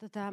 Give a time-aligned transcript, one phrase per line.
[0.00, 0.32] Tota,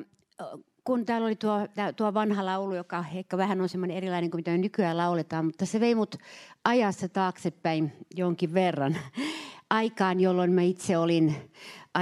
[0.84, 4.58] kun täällä oli tuo, tuo vanha laulu, joka ehkä vähän on semmoinen erilainen kuin mitä
[4.58, 6.16] nykyään lauletaan, mutta se vei mut
[6.66, 8.98] ajassa taaksepäin jonkin verran
[9.70, 11.36] aikaan, jolloin mä itse olin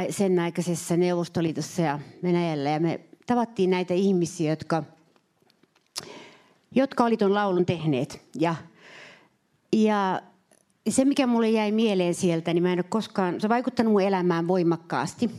[0.10, 2.70] sen aikaisessa Neuvostoliitossa ja Venäjällä.
[2.70, 4.84] Ja me tavattiin näitä ihmisiä, jotka,
[6.76, 8.22] jotka oli tuon laulun tehneet.
[8.40, 8.56] Ja,
[9.74, 10.22] ja
[10.90, 14.02] se, mikä mulle jäi mieleen sieltä, niin mä en ole koskaan, se on vaikuttanut mun
[14.02, 15.32] elämään voimakkaasti.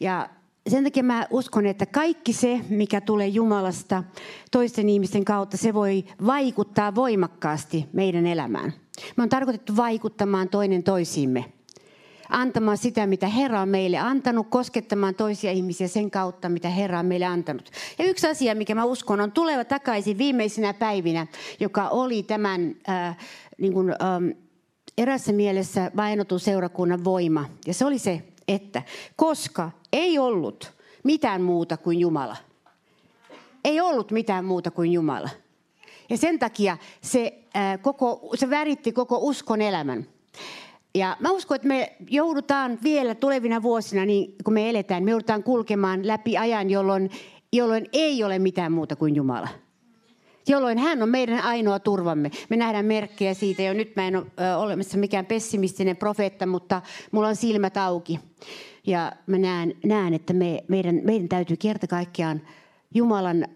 [0.00, 0.28] Ja
[0.68, 4.04] sen takia mä uskon, että kaikki se, mikä tulee Jumalasta
[4.50, 8.72] toisten ihmisten kautta, se voi vaikuttaa voimakkaasti meidän elämään.
[9.16, 11.44] Me on tarkoitettu vaikuttamaan toinen toisiimme.
[12.28, 17.06] Antamaan sitä, mitä Herra on meille antanut, koskettamaan toisia ihmisiä sen kautta, mitä Herra on
[17.06, 17.70] meille antanut.
[17.98, 21.26] Ja yksi asia, mikä mä uskon, on tuleva takaisin viimeisinä päivinä,
[21.60, 23.16] joka oli tämän äh,
[23.58, 24.30] niin kuin, ähm,
[24.98, 27.44] erässä mielessä vainotun seurakunnan voima.
[27.66, 28.82] Ja se oli se, että
[29.16, 30.72] koska ei ollut
[31.04, 32.36] mitään muuta kuin Jumala.
[33.64, 35.28] Ei ollut mitään muuta kuin Jumala.
[36.10, 40.06] Ja sen takia se, ää, koko, se väritti koko uskon elämän.
[40.94, 45.42] Ja mä uskon, että me joudutaan vielä tulevina vuosina, niin kun me eletään, me joudutaan
[45.42, 47.10] kulkemaan läpi ajan, jolloin,
[47.52, 49.48] jolloin ei ole mitään muuta kuin Jumala.
[50.48, 52.30] Jolloin hän on meidän ainoa turvamme.
[52.48, 53.72] Me nähdään merkkejä siitä jo.
[53.72, 56.82] Nyt mä en ole olemassa mikään pessimistinen profeetta, mutta
[57.12, 58.20] mulla on silmät auki.
[58.86, 62.42] Ja mä näen, näen että me, meidän, meidän täytyy kerta kaikkiaan
[62.94, 63.46] Jumalan...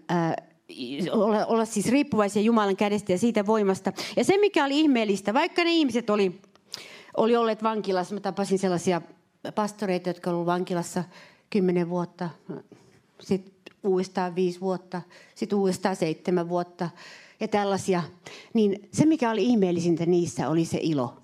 [1.13, 3.93] Olla, olla siis riippuvaisia Jumalan kädestä ja siitä voimasta.
[4.17, 6.41] Ja se, mikä oli ihmeellistä, vaikka ne ihmiset oli,
[7.17, 9.03] oli olleet vankilassa, mä tapasin sellaisia
[9.55, 11.05] pastoreita, jotka olivat vankilassa
[11.51, 12.31] kymmenen vuotta,
[13.21, 13.52] sitten
[13.85, 15.03] uudestaan viisi vuotta,
[15.35, 16.91] sitten uudestaan seitsemän vuotta
[17.41, 18.03] ja tällaisia.
[18.55, 21.23] Niin se, mikä oli ihmeellisintä niissä, oli se ilo.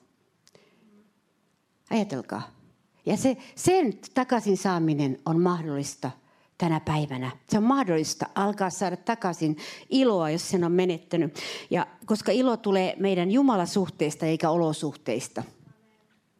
[1.90, 2.58] Ajatelkaa.
[3.06, 6.10] Ja se, sen takaisin saaminen on mahdollista
[6.58, 7.30] tänä päivänä.
[7.48, 9.56] Se on mahdollista alkaa saada takaisin
[9.90, 11.38] iloa, jos sen on menettänyt.
[11.70, 15.42] Ja koska ilo tulee meidän Jumalasuhteista eikä olosuhteista.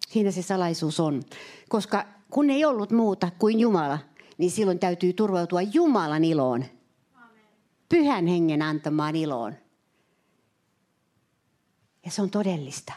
[0.09, 1.23] Siinä se salaisuus on.
[1.69, 3.99] Koska kun ei ollut muuta kuin Jumala,
[4.39, 6.65] niin silloin täytyy turvautua Jumalan iloon.
[7.89, 9.55] Pyhän hengen antamaan iloon.
[12.05, 12.93] Ja se on todellista.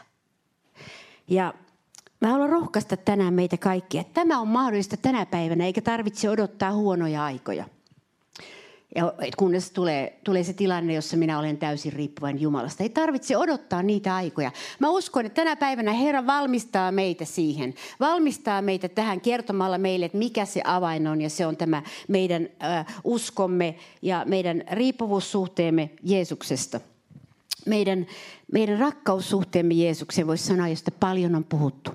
[1.28, 1.54] Ja
[2.22, 7.24] Mä haluan rohkaista tänään meitä kaikkia, tämä on mahdollista tänä päivänä, eikä tarvitse odottaa huonoja
[7.24, 7.64] aikoja.
[8.94, 12.82] Ja kunnes tulee, tulee se tilanne, jossa minä olen täysin riippuvainen Jumalasta.
[12.82, 14.52] Ei tarvitse odottaa niitä aikoja.
[14.78, 17.74] Mä uskon, että tänä päivänä Herra valmistaa meitä siihen.
[18.00, 21.20] Valmistaa meitä tähän kertomalla meille, että mikä se avain on.
[21.20, 26.80] Ja se on tämä meidän äh, uskomme ja meidän riippuvuussuhteemme Jeesuksesta
[27.66, 28.06] meidän,
[28.52, 31.90] meidän rakkaussuhteemme Jeesukseen voisi sanoa, josta paljon on puhuttu.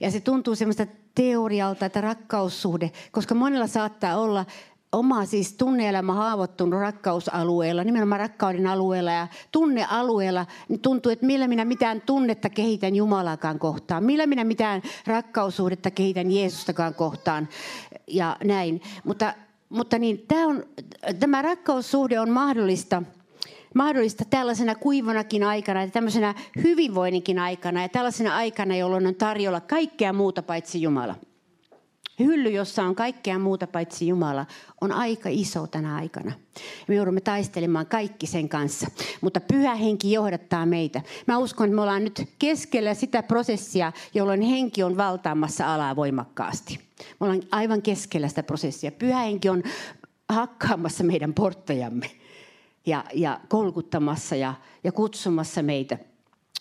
[0.00, 4.46] Ja se tuntuu semmoista teorialta, että rakkaussuhde, koska monella saattaa olla
[4.92, 11.64] oma siis tunneelämä haavoittunut rakkausalueella, nimenomaan rakkauden alueella ja tunnealueella, niin tuntuu, että millä minä
[11.64, 17.48] mitään tunnetta kehitän Jumalakaan kohtaan, millä minä mitään rakkaussuhdetta kehitän Jeesustakaan kohtaan
[18.06, 18.82] ja näin.
[19.04, 19.34] Mutta,
[19.68, 20.64] mutta niin, tämä, on,
[21.20, 23.02] tämä rakkaussuhde on mahdollista–
[23.74, 26.34] mahdollista tällaisena kuivanakin aikana ja tämmöisenä
[26.64, 31.14] hyvinvoinninkin aikana ja tällaisena aikana, jolloin on tarjolla kaikkea muuta paitsi Jumala.
[32.18, 34.46] Hylly, jossa on kaikkea muuta paitsi Jumala,
[34.80, 36.32] on aika iso tänä aikana.
[36.88, 38.86] Me joudumme taistelemaan kaikki sen kanssa.
[39.20, 41.02] Mutta pyhä henki johdattaa meitä.
[41.26, 46.80] Mä uskon, että me ollaan nyt keskellä sitä prosessia, jolloin henki on valtaamassa alaa voimakkaasti.
[47.20, 48.92] Me ollaan aivan keskellä sitä prosessia.
[48.92, 49.62] Pyhä henki on
[50.28, 52.10] hakkaamassa meidän porttajamme
[52.86, 54.54] ja, ja kolkuttamassa ja,
[54.84, 55.98] ja kutsumassa meitä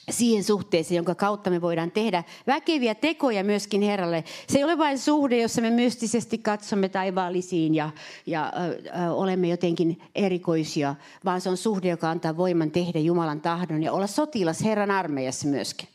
[0.09, 4.23] siihen suhteeseen, jonka kautta me voidaan tehdä väkeviä tekoja myöskin Herralle.
[4.47, 7.89] Se ei ole vain suhde, jossa me mystisesti katsomme taivaallisiin ja,
[8.25, 10.95] ja ö, ö, olemme jotenkin erikoisia,
[11.25, 15.47] vaan se on suhde, joka antaa voiman tehdä Jumalan tahdon ja olla sotilas Herran armeijassa
[15.47, 15.89] myöskin.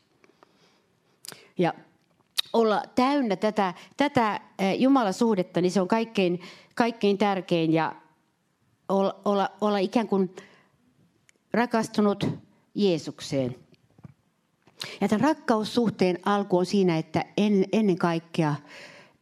[1.58, 1.74] Ja
[2.52, 4.40] olla täynnä tätä, tätä
[4.78, 6.40] Jumalasuhdetta, niin se on kaikkein,
[6.74, 7.96] kaikkein tärkein ja
[8.88, 10.36] olla, olla, olla ikään kuin
[11.52, 12.26] rakastunut
[12.74, 13.56] Jeesukseen.
[15.00, 18.54] Ja tämän rakkaussuhteen alku on siinä, että en, ennen kaikkea,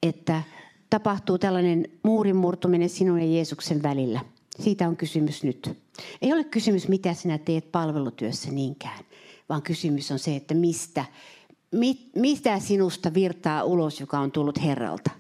[0.03, 0.43] että
[0.91, 4.21] tapahtuu tällainen muurin murtuminen sinun ja Jeesuksen välillä.
[4.61, 5.79] Siitä on kysymys nyt.
[6.23, 9.05] Ei ole kysymys, mitä sinä teet palvelutyössä niinkään,
[9.49, 11.05] vaan kysymys on se, että mistä,
[11.73, 15.11] mit, mitä sinusta virtaa ulos, joka on tullut Herralta.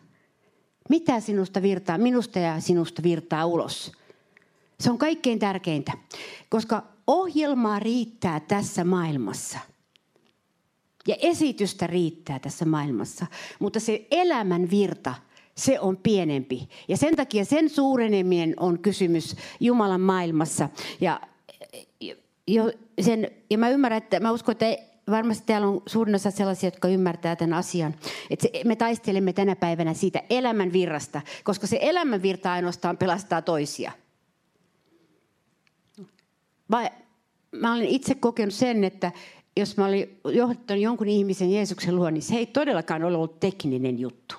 [0.88, 3.92] Mitä sinusta virtaa, minusta ja sinusta virtaa ulos.
[4.80, 5.92] Se on kaikkein tärkeintä,
[6.48, 9.58] koska ohjelmaa riittää tässä maailmassa.
[11.08, 13.26] Ja esitystä riittää tässä maailmassa.
[13.58, 15.14] Mutta se elämän virta,
[15.56, 16.68] se on pienempi.
[16.88, 20.68] Ja sen takia sen suureneminen on kysymys Jumalan maailmassa.
[21.00, 21.20] Ja,
[22.46, 24.76] jo, sen, ja mä ymmärrän, että mä uskon, että
[25.10, 27.94] varmasti täällä on suurin osa sellaisia, jotka ymmärtää tämän asian.
[28.30, 33.42] Että se, me taistelemme tänä päivänä siitä elämän virrasta, koska se elämän virta ainoastaan pelastaa
[33.42, 33.92] toisia.
[36.70, 36.90] Vai,
[37.52, 39.12] mä olen itse kokenut sen, että
[39.60, 43.98] jos mä olin johtanut jonkun ihmisen Jeesuksen luo, niin se ei todellakaan ole ollut tekninen
[43.98, 44.34] juttu.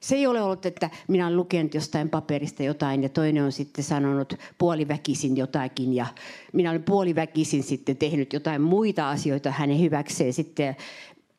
[0.00, 3.84] Se ei ole ollut, että minä olen lukenut jostain paperista jotain ja toinen on sitten
[3.84, 6.06] sanonut puoliväkisin jotakin ja
[6.52, 10.76] minä olen puoliväkisin sitten tehnyt jotain muita asioita hänen hyväkseen sitten.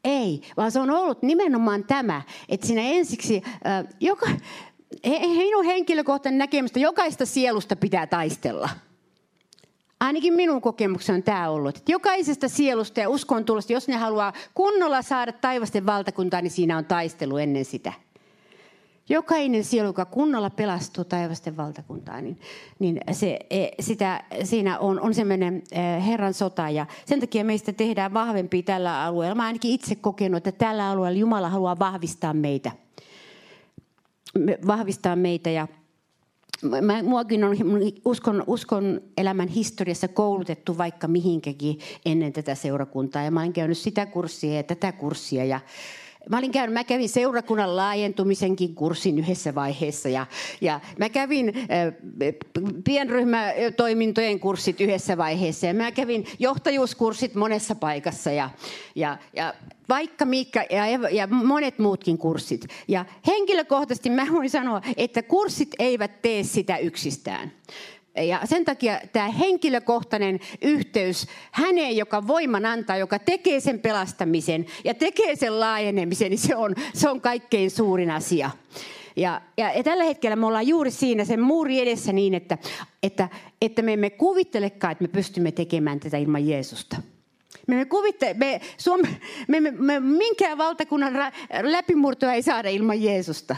[0.04, 4.30] Ei, vaan se on ollut nimenomaan tämä, että sinä ensiksi, äh, joka,
[5.22, 8.70] minun henkilökohtainen näkemystä, jokaista sielusta pitää taistella–
[10.06, 14.34] ainakin minun kokemukseni on tämä ollut, että jokaisesta sielusta ja uskon tulosta, jos ne haluaa
[14.54, 17.94] kunnolla saada taivasten valtakuntaa, niin siinä on taistelu ennen sitä.
[19.10, 22.40] Jokainen sielu, joka kunnolla pelastuu taivasten valtakuntaan, niin,
[22.80, 26.70] niin se, e, sitä, siinä on, on semmoinen e, Herran sota.
[26.70, 29.36] Ja sen takia meistä tehdään vahvempi tällä alueella.
[29.36, 32.72] Mä ainakin itse kokenut, että tällä alueella Jumala haluaa vahvistaa meitä.
[34.68, 35.68] Vahvistaa meitä ja
[36.82, 37.56] mä, muakin on
[38.06, 43.24] uskon, uskon elämän historiassa koulutettu vaikka mihinkäkin ennen tätä seurakuntaa.
[43.24, 45.46] Ja mä olen käynyt sitä kurssia ja tätä kurssia.
[45.46, 45.60] Ja
[46.30, 50.26] Mä, olin käynyt, mä kävin seurakunnan laajentumisenkin kurssin yhdessä vaiheessa ja,
[50.62, 51.94] ja mä kävin äh,
[52.84, 58.50] pienryhmätoimintojen kurssit yhdessä vaiheessa ja mä kävin johtajuuskurssit monessa paikassa ja,
[58.96, 59.54] ja, ja
[59.90, 62.66] vaikka mikä ja, ja monet muutkin kurssit.
[62.88, 67.52] Ja henkilökohtaisesti mä voin sanoa, että kurssit eivät tee sitä yksistään.
[68.16, 74.94] Ja sen takia tämä henkilökohtainen yhteys häneen, joka voiman antaa, joka tekee sen pelastamisen ja
[74.94, 78.52] tekee sen laajenemisen, niin se on, se on kaikkein suurin asia.
[79.16, 82.58] Ja, ja, ja tällä hetkellä me ollaan juuri siinä sen muuri edessä niin, että,
[83.04, 83.30] että,
[83.62, 86.96] että me emme kuvittelekaan, että me pystymme tekemään tätä ilman Jeesusta.
[87.68, 91.14] Me emme kuvittele, me, Suome, me, me, me, minkään valtakunnan
[91.62, 93.56] läpimurtoa ei saada ilman Jeesusta.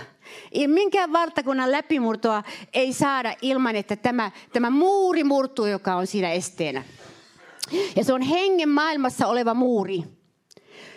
[0.68, 2.44] Minkään valtakunnan läpimurtoa
[2.74, 6.84] ei saada ilman, että tämä, tämä muuri murtuu, joka on siinä esteenä.
[7.96, 10.04] Ja se on hengen maailmassa oleva muuri.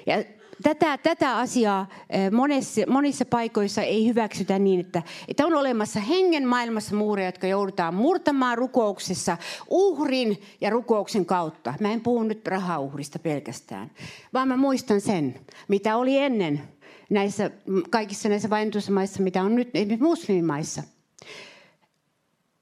[0.07, 0.25] Ja
[0.63, 6.49] tätä, tätä asiaa eh, monessa, monissa paikoissa ei hyväksytä niin, että, että on olemassa hengen
[6.49, 9.37] maailmassa muureja, jotka joudutaan murtamaan rukouksessa
[9.71, 11.75] uhrin ja rukouksen kautta.
[11.81, 13.91] Mä en puhu nyt rahauhrista pelkästään,
[14.35, 16.63] vaan mä muistan sen, mitä oli ennen
[17.11, 17.51] näissä,
[17.91, 20.83] kaikissa näissä vainotusmaissa, mitä on nyt, nyt muslimimaissa.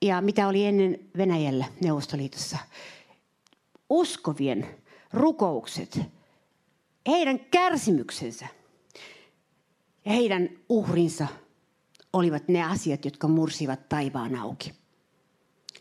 [0.02, 2.58] Ja mitä oli ennen Venäjällä Neuvostoliitossa.
[3.90, 4.66] Uskovien
[5.12, 6.00] rukoukset,
[7.06, 8.46] heidän kärsimyksensä
[10.04, 11.26] ja heidän uhrinsa
[12.12, 14.72] olivat ne asiat, jotka mursivat taivaan auki.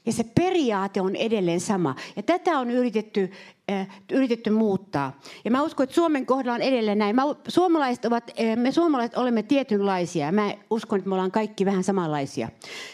[0.05, 1.95] Ja se periaate on edelleen sama.
[2.15, 3.31] Ja tätä on yritetty,
[3.71, 5.19] äh, yritetty muuttaa.
[5.45, 7.15] Ja mä uskon, että Suomen kohdalla on edelleen näin.
[7.15, 10.31] Mä, suomalaiset ovat, äh, me suomalaiset olemme tietynlaisia.
[10.31, 12.49] Mä uskon, että me ollaan kaikki vähän samanlaisia.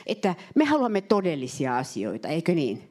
[0.07, 2.90] Että me haluamme todellisia asioita, eikö niin?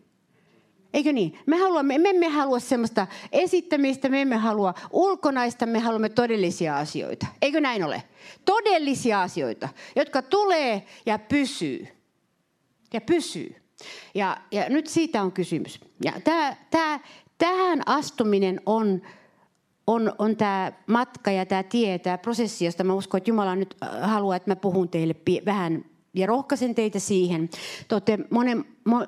[0.94, 1.38] Eikö niin?
[1.46, 7.26] Me, haluamme, me emme halua sellaista esittämistä, me emme halua ulkonaista, me haluamme todellisia asioita.
[7.42, 8.02] Eikö näin ole?
[8.44, 11.88] Todellisia asioita, jotka tulee ja pysyy.
[12.92, 13.56] Ja pysyy.
[14.14, 15.80] Ja, ja nyt siitä on kysymys.
[16.04, 17.00] Ja tää, tää,
[17.38, 19.02] tähän astuminen on,
[19.86, 23.76] on, on tämä matka ja tämä tie, tämä prosessi, josta mä uskon, että Jumala nyt
[23.82, 27.48] äh, haluaa, että mä puhun teille vähän ja rohkaisen teitä siihen.
[27.88, 28.64] Te olette monen,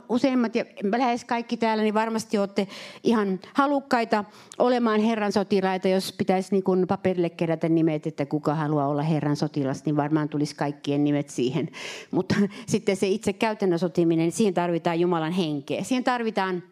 [0.09, 0.64] useimmat ja
[0.99, 2.68] lähes kaikki täällä, niin varmasti olette
[3.02, 4.25] ihan halukkaita
[4.59, 5.88] olemaan Herran sotilaita.
[5.88, 10.28] Jos pitäisi niin kuin paperille kerätä nimet, että kuka haluaa olla Herran sotilas, niin varmaan
[10.28, 11.68] tulisi kaikkien nimet siihen.
[12.11, 12.35] Mutta
[12.66, 15.85] sitten se itse käytännön sotiminen, niin siihen tarvitaan Jumalan henkeä.
[15.85, 16.62] Siihen tarvitaan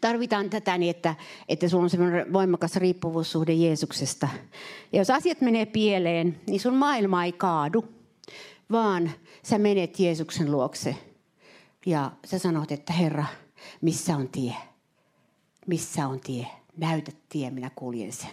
[0.00, 1.14] Tarvitaan tätä niin, että,
[1.48, 4.28] että sulla on semmoinen voimakas riippuvuussuhde Jeesuksesta.
[4.92, 7.84] Ja jos asiat menee pieleen, niin sun maailma ei kaadu,
[8.72, 9.10] vaan
[9.42, 10.96] sä menet Jeesuksen luokse
[11.86, 13.24] ja sä sanot, että Herra,
[13.80, 14.54] missä on tie?
[15.66, 16.46] Missä on tie?
[16.76, 18.30] Näytä tie, minä kuljen sen.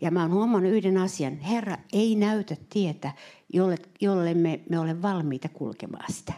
[0.00, 1.38] Ja mä oon huomannut yhden asian.
[1.38, 3.12] Herra ei näytä tietä,
[3.52, 6.32] jolle, jolle me, me olemme valmiita kulkemaan sitä.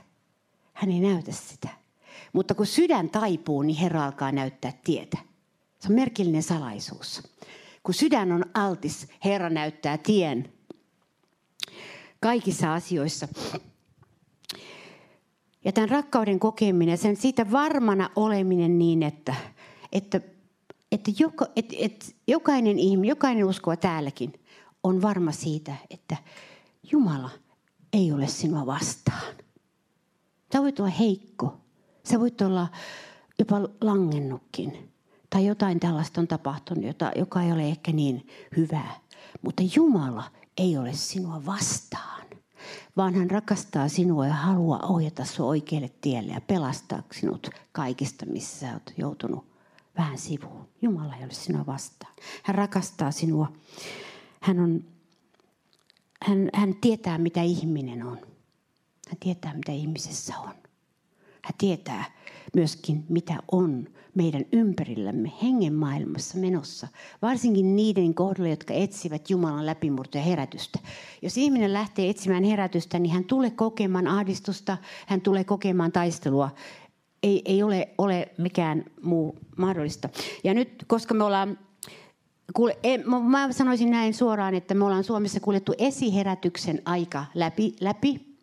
[0.73, 1.69] Hän ei näytä sitä.
[2.33, 5.19] Mutta kun sydän taipuu, niin Herra alkaa näyttää tietä.
[5.79, 7.23] Se on merkillinen salaisuus.
[7.83, 10.53] Kun sydän on altis, Herra näyttää tien
[12.27, 13.29] kaikissa asioissa.
[15.65, 19.35] Ja tämän rakkauden kokeminen, sen siitä varmana oleminen niin, että,
[19.93, 20.21] että,
[20.93, 24.33] että, joka, että, että jokainen ihminen, jokainen uskova täälläkin
[24.83, 26.17] on varma siitä, että
[26.93, 27.31] Jumala
[27.93, 29.35] ei ole sinua vastaan.
[30.53, 31.57] Sä voit olla heikko.
[32.05, 32.69] Sä voit olla
[33.39, 34.93] jopa langennutkin.
[35.31, 36.85] Tai jotain tällaista on tapahtunut,
[37.17, 39.01] joka ei ole ehkä niin hyvää.
[39.43, 40.25] Mutta Jumala
[40.59, 42.27] ei ole sinua vastaan,
[42.97, 48.59] vaan hän rakastaa sinua ja haluaa ohjata sinua oikealle tielle ja pelastaa sinut kaikista, missä
[48.61, 49.47] sä joutunut
[49.99, 50.69] vähän sivuun.
[50.83, 52.13] Jumala ei ole sinua vastaan.
[52.43, 53.53] Hän rakastaa sinua.
[54.41, 54.85] Hän, on,
[56.23, 58.19] hän, hän tietää, mitä ihminen on.
[59.09, 60.55] Hän tietää, mitä ihmisessä on.
[61.47, 62.05] Hän tietää
[62.55, 66.89] myöskin, mitä on meidän ympärillämme hengen maailmassa menossa.
[67.23, 70.79] Varsinkin niiden kohdalla, jotka etsivät Jumalan läpimurtoa ja herätystä.
[71.23, 74.77] Jos ihminen lähtee etsimään herätystä, niin hän tulee kokemaan ahdistusta,
[75.07, 76.51] hän tulee kokemaan taistelua.
[77.23, 80.09] Ei, ei ole, ole mikään muu mahdollista.
[80.45, 81.59] Ja nyt, koska me ollaan
[82.55, 82.77] Kuule,
[83.23, 88.39] mä sanoisin näin suoraan, että me ollaan Suomessa kuljettu esiherätyksen aika läpi, läpi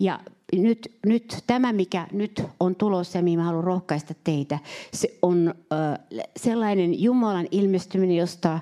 [0.00, 0.20] ja
[0.52, 4.58] nyt, nyt tämä, mikä nyt on tulossa ja mihin mä haluan rohkaista teitä,
[4.92, 5.98] se on äh,
[6.36, 8.60] sellainen Jumalan ilmestyminen, josta,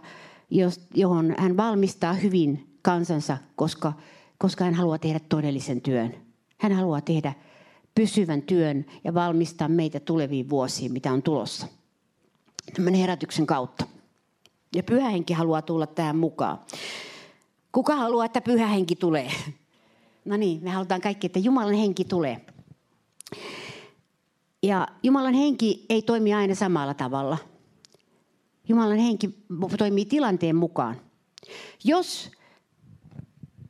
[0.50, 3.92] jost, johon hän valmistaa hyvin kansansa, koska,
[4.38, 6.14] koska hän haluaa tehdä todellisen työn.
[6.58, 7.32] Hän haluaa tehdä
[7.94, 11.66] pysyvän työn ja valmistaa meitä tuleviin vuosiin, mitä on tulossa.
[12.74, 13.86] Tämän herätyksen kautta.
[14.74, 16.58] Ja pyhähenki haluaa tulla tähän mukaan.
[17.72, 19.30] Kuka haluaa, että pyhähenki tulee?
[20.26, 22.46] No niin, me halutaan kaikki, että Jumalan henki tulee.
[24.62, 27.38] Ja Jumalan henki ei toimi aina samalla tavalla.
[28.68, 29.30] Jumalan henki
[29.78, 31.00] toimii tilanteen mukaan.
[31.84, 32.30] Jos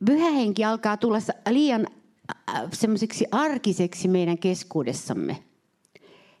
[0.05, 1.17] pyhä henki alkaa tulla
[1.49, 1.87] liian
[2.73, 5.43] semmoiseksi arkiseksi meidän keskuudessamme,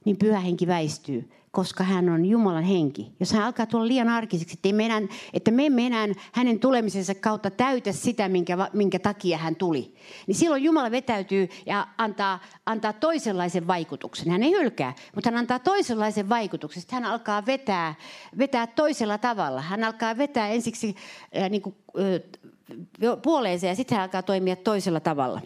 [0.05, 3.11] niin pyhä henki väistyy koska hän on Jumalan henki.
[3.19, 7.51] Jos hän alkaa tulla liian arkiseksi, että, me, että me emme enää hänen tulemisensa kautta
[7.51, 9.95] täytä sitä, minkä, minkä takia hän tuli,
[10.27, 14.31] niin silloin Jumala vetäytyy ja antaa, antaa toisenlaisen vaikutuksen.
[14.31, 16.81] Hän ei hylkää, mutta hän antaa toisenlaisen vaikutuksen.
[16.81, 17.95] Sitten hän alkaa vetää,
[18.37, 19.61] vetää toisella tavalla.
[19.61, 20.95] Hän alkaa vetää ensiksi
[21.37, 25.41] äh, niin kuin, äh, puoleensa ja sitten hän alkaa toimia toisella tavalla.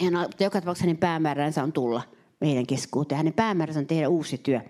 [0.00, 2.02] Ja joka tapauksessa hänen päämääränsä on tulla–
[2.40, 3.16] meidän keskuuteen.
[3.16, 4.60] Hänen päämääränsä on tehdä uusi työ.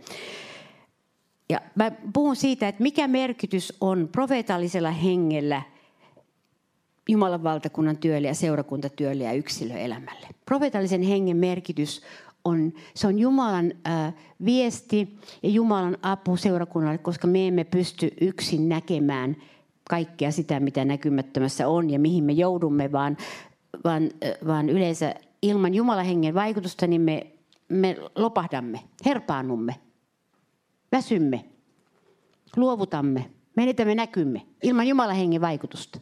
[1.49, 5.63] Ja mä puhun siitä, että mikä merkitys on profeetallisella hengellä
[7.09, 10.29] Jumalan valtakunnan työlle ja seurakuntatyölle ja yksilöelämälle.
[10.47, 12.03] Profeetallisen hengen merkitys
[12.45, 18.69] on, se on Jumalan äh, viesti ja Jumalan apu seurakunnalle, koska me emme pysty yksin
[18.69, 19.37] näkemään
[19.91, 23.17] kaikkea sitä, mitä näkymättömässä on ja mihin me joudumme, vaan,
[23.85, 24.11] vaan,
[24.47, 27.27] vaan yleensä ilman Jumalan hengen vaikutusta niin me
[27.69, 29.75] me lopahdamme, herpaannumme,
[30.93, 31.45] väsymme,
[32.57, 36.01] luovutamme, menetämme näkymme ilman Jumalan hengen vaikutusta.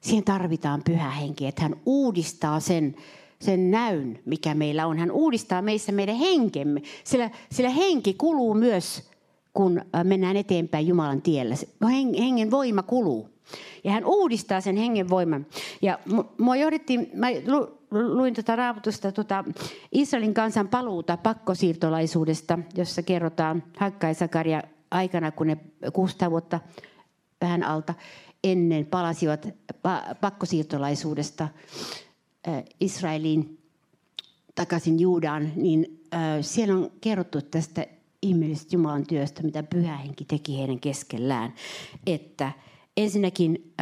[0.00, 2.96] Siihen tarvitaan pyhä henki, että hän uudistaa sen,
[3.40, 4.98] sen näyn, mikä meillä on.
[4.98, 9.10] Hän uudistaa meissä meidän henkemme, sillä, sillä henki kuluu myös,
[9.54, 11.54] kun mennään eteenpäin Jumalan tiellä.
[12.18, 13.28] Hengen voima kuluu.
[13.84, 15.46] Ja hän uudistaa sen hengen voiman.
[15.82, 15.98] Ja
[16.38, 17.28] mua johdettiin, mä
[17.90, 19.44] luin tuota raamatusta tuota
[19.92, 25.56] Israelin kansan paluuta pakkosiirtolaisuudesta, jossa kerrotaan Hakka ja Sakaria aikana, kun ne
[25.92, 26.60] 600 vuotta
[27.40, 27.94] vähän alta
[28.44, 29.48] ennen palasivat
[30.20, 31.48] pakkosiirtolaisuudesta
[32.80, 33.58] Israeliin
[34.54, 36.02] takaisin Juudaan, niin
[36.40, 37.86] siellä on kerrottu tästä
[38.22, 41.54] ihmeellisestä Jumalan työstä, mitä pyhä henki teki heidän keskellään.
[42.06, 42.52] Että
[42.96, 43.74] ensinnäkin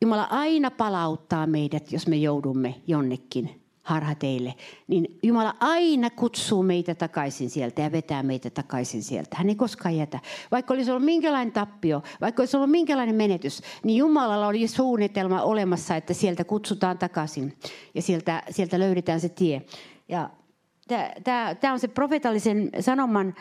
[0.00, 4.54] Jumala aina palauttaa meidät, jos me joudumme jonnekin harhateille.
[4.88, 9.36] Niin Jumala aina kutsuu meitä takaisin sieltä ja vetää meitä takaisin sieltä.
[9.36, 10.20] Hän ei koskaan jätä.
[10.50, 15.96] Vaikka olisi ollut minkälainen tappio, vaikka olisi ollut minkälainen menetys, niin Jumalalla oli suunnitelma olemassa,
[15.96, 17.56] että sieltä kutsutaan takaisin
[17.94, 19.62] ja sieltä, sieltä löydetään se tie.
[20.08, 20.30] Ja
[21.60, 23.34] Tämä on se profetallisen sanoman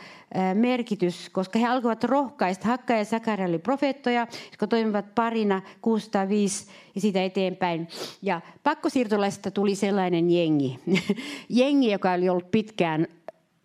[0.53, 2.67] merkitys, koska he alkoivat rohkaista.
[2.67, 7.87] Hakka ja Sakaria oli profeettoja, jotka toimivat parina 605 ja siitä eteenpäin.
[8.21, 10.79] Ja pakkosiirtolaisista tuli sellainen jengi.
[11.49, 13.07] jengi, joka oli ollut pitkään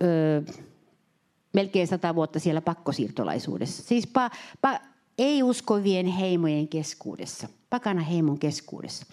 [0.03, 0.41] ö,
[1.53, 3.83] melkein sata vuotta siellä pakkosiirtolaisuudessa.
[3.83, 4.29] Siis pa,
[4.61, 4.79] pa,
[5.17, 9.05] ei-uskovien heimojen keskuudessa, pakana heimon keskuudessa.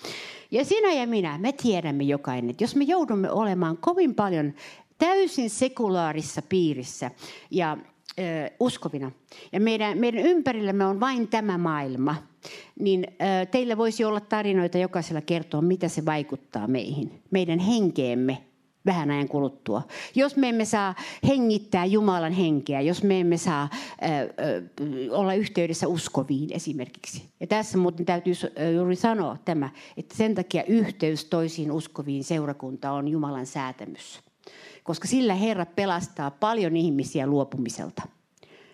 [0.50, 4.54] Ja sinä ja minä, me tiedämme jokainen, että jos me joudumme olemaan kovin paljon
[4.98, 7.10] täysin sekulaarissa piirissä
[7.50, 7.76] ja
[8.18, 8.22] ö,
[8.60, 9.10] uskovina,
[9.52, 12.16] ja meidän, meidän ympärillämme on vain tämä maailma,
[12.78, 18.38] niin ö, teillä voisi olla tarinoita jokaisella kertoa, mitä se vaikuttaa meihin, meidän henkeemme,
[18.86, 19.82] vähän ajan kuluttua.
[20.14, 20.94] Jos me emme saa
[21.28, 24.28] hengittää Jumalan henkeä, jos me emme saa äh, äh,
[25.10, 27.24] olla yhteydessä uskoviin esimerkiksi.
[27.40, 28.34] Ja tässä muuten täytyy
[28.74, 34.20] juuri sanoa tämä, että sen takia yhteys toisiin uskoviin seurakunta on Jumalan säätämys.
[34.84, 38.02] Koska sillä Herra pelastaa paljon ihmisiä luopumiselta,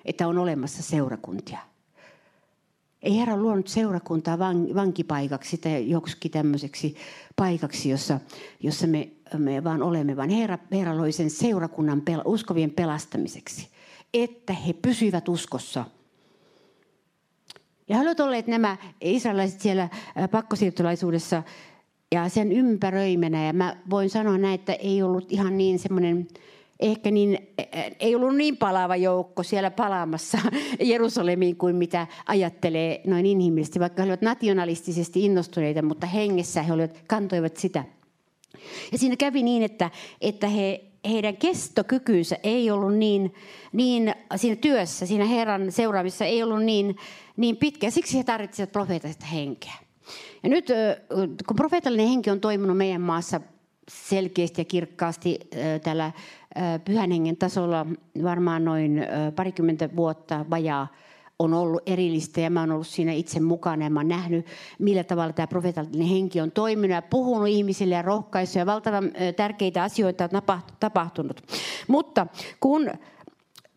[0.04, 1.58] että on olemassa seurakuntia.
[3.02, 4.38] Ei Herra luonut seurakuntaa
[4.74, 6.96] vankipaikaksi tai joksikin tämmöiseksi
[7.36, 8.20] paikaksi, jossa,
[8.60, 13.68] jossa me, me vaan olemme, vaan Herra, Herra loi sen seurakunnan pel, uskovien pelastamiseksi,
[14.14, 15.84] että he pysyvät uskossa.
[17.88, 19.88] Ja he olivat olleet nämä israelaiset siellä
[20.30, 21.42] pakkosiirtolaisuudessa
[22.12, 23.46] ja sen ympäröimänä.
[23.46, 26.28] Ja mä voin sanoa näin, että ei ollut ihan niin semmoinen
[26.80, 27.38] ehkä niin,
[28.00, 30.38] ei ollut niin palava joukko siellä palaamassa
[30.80, 37.02] Jerusalemiin kuin mitä ajattelee noin inhimillisesti, vaikka he olivat nationalistisesti innostuneita, mutta hengessä he olivat,
[37.06, 37.84] kantoivat sitä.
[38.92, 39.90] Ja siinä kävi niin, että,
[40.20, 43.34] että he, heidän kestokykynsä ei ollut niin,
[43.72, 46.96] niin siinä työssä, siinä Herran seuraamissa ei ollut niin,
[47.36, 47.90] niin pitkä.
[47.90, 49.72] Siksi he tarvitsivat profeetallista henkeä.
[50.42, 50.66] Ja nyt
[51.46, 53.40] kun profeetallinen henki on toiminut meidän maassa
[53.88, 55.38] selkeästi ja kirkkaasti
[55.82, 56.12] tällä
[56.84, 57.86] pyhän hengen tasolla
[58.22, 60.88] varmaan noin parikymmentä vuotta vajaa
[61.38, 64.46] on ollut erillistä ja mä oon ollut siinä itse mukana ja mä oon nähnyt,
[64.78, 69.82] millä tavalla tämä profeetallinen henki on toiminut ja puhunut ihmisille ja rohkaissut ja valtavan tärkeitä
[69.82, 70.42] asioita on
[70.80, 71.42] tapahtunut.
[71.88, 72.26] Mutta
[72.60, 72.90] kun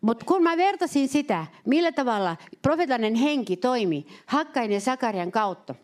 [0.00, 5.74] mutta kun mä vertasin sitä, millä tavalla profeetallinen henki toimi Hakkain ja Sakarian kautta,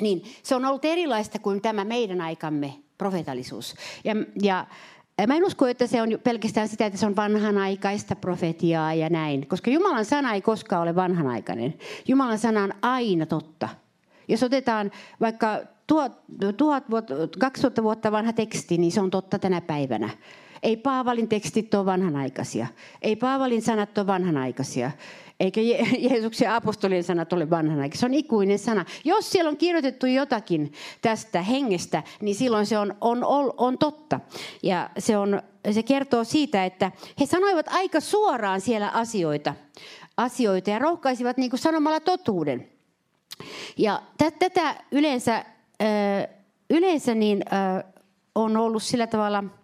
[0.00, 3.74] niin se on ollut erilaista kuin tämä meidän aikamme profeetallisuus.
[4.04, 4.66] Ja, ja
[5.26, 9.46] Mä en usko, että se on pelkästään sitä, että se on vanhanaikaista profetiaa ja näin,
[9.46, 11.74] koska Jumalan sana ei koskaan ole vanhanaikainen.
[12.08, 13.68] Jumalan sana on aina totta.
[14.28, 16.20] Jos otetaan vaikka tuhat,
[16.56, 20.10] tuhat vuotta, 2000 vuotta vanha teksti, niin se on totta tänä päivänä.
[20.62, 22.66] Ei Paavalin tekstit ole vanhanaikaisia.
[23.02, 24.90] Ei Paavalin sanat ole vanhanaikaisia.
[25.40, 25.60] Eikä
[26.10, 28.00] Jeesuksen apostolien sanat ole vanhanaikaisia.
[28.00, 28.84] Se on ikuinen sana.
[29.04, 34.20] Jos siellä on kirjoitettu jotakin tästä hengestä, niin silloin se on, on, on, on totta.
[34.62, 39.54] Ja se, on, se kertoo siitä, että he sanoivat aika suoraan siellä asioita,
[40.16, 42.68] asioita ja rohkaisivat niin kuin sanomalla totuuden.
[43.76, 44.02] Ja
[44.38, 45.44] tätä yleensä,
[46.70, 47.44] yleensä niin,
[48.34, 49.44] on ollut sillä tavalla–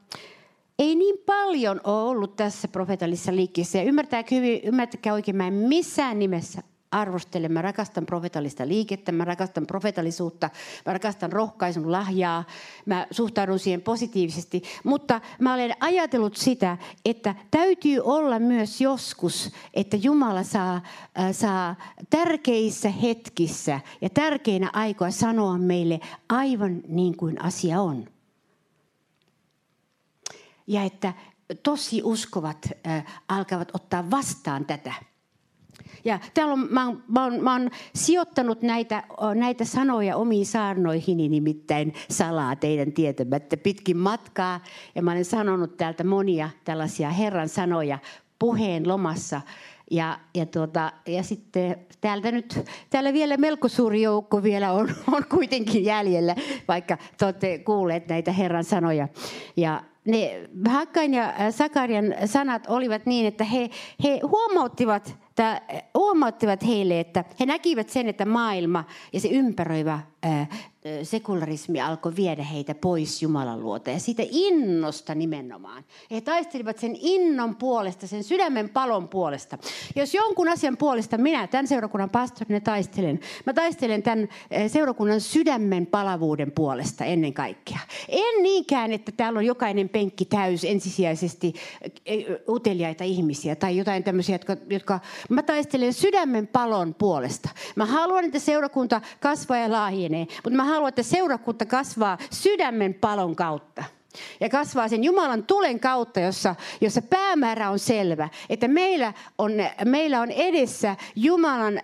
[0.78, 3.78] ei niin paljon ole ollut tässä profeetallisessa liikkeessä.
[3.78, 7.48] Ja ymmärtääkö hyvin, ymmärtäkää oikein, mä en missään nimessä arvostele.
[7.48, 10.50] Mä rakastan profetallista liikettä, mä rakastan profetallisuutta,
[10.86, 12.44] mä rakastan rohkaisun lahjaa,
[12.86, 14.62] mä suhtaudun siihen positiivisesti.
[14.84, 20.74] Mutta mä olen ajatellut sitä, että täytyy olla myös joskus, että Jumala saa,
[21.18, 21.76] äh, saa
[22.10, 28.13] tärkeissä hetkissä ja tärkeinä aikoina sanoa meille aivan niin kuin asia on
[30.66, 31.12] ja että
[31.62, 32.68] tosi uskovat
[33.28, 34.94] alkavat ottaa vastaan tätä.
[36.04, 39.02] Ja täällä on, mä, oon, mä, oon, mä oon sijoittanut näitä,
[39.34, 44.60] näitä sanoja omiin saarnoihini nimittäin salaa teidän tietämättä pitkin matkaa.
[44.94, 47.98] Ja mä olen sanonut täältä monia tällaisia Herran sanoja
[48.38, 49.40] puheen lomassa.
[49.90, 55.24] Ja, ja, tuota, ja sitten täältä nyt, täällä vielä melko suuri joukko vielä on, on
[55.30, 56.36] kuitenkin jäljellä,
[56.68, 59.08] vaikka te olette kuulleet näitä Herran sanoja.
[59.56, 63.70] Ja, ne Hakkain ja Sakarian sanat olivat niin, että he,
[64.04, 65.16] he huomauttivat,
[65.94, 70.00] huomauttivat heille, että he näkivät sen, että maailma ja se ympäröivä
[71.02, 75.84] sekularismi alkoi viedä heitä pois Jumalan luota ja siitä innosta nimenomaan.
[76.10, 79.58] He taistelivat sen innon puolesta, sen sydämen palon puolesta.
[79.96, 84.28] Jos jonkun asian puolesta minä, tämän seurakunnan pastorina taistelen, mä taistelen tämän
[84.66, 87.78] seurakunnan sydämen palavuuden puolesta ennen kaikkea.
[88.08, 91.54] En niinkään, että täällä on jokainen penkki täys ensisijaisesti
[92.48, 97.48] uteliaita ihmisiä tai jotain tämmöisiä, jotka, jotka mä taistelen sydämen palon puolesta.
[97.76, 103.36] Mä haluan, että seurakunta kasvaa ja laajenee, mutta mä haluan, että seurakunta kasvaa sydämen palon
[103.36, 103.84] kautta
[104.40, 108.28] ja kasvaa sen Jumalan tulen kautta, jossa, jossa päämäärä on selvä.
[108.50, 109.52] Että meillä on,
[109.84, 111.82] meillä on edessä Jumalan äh,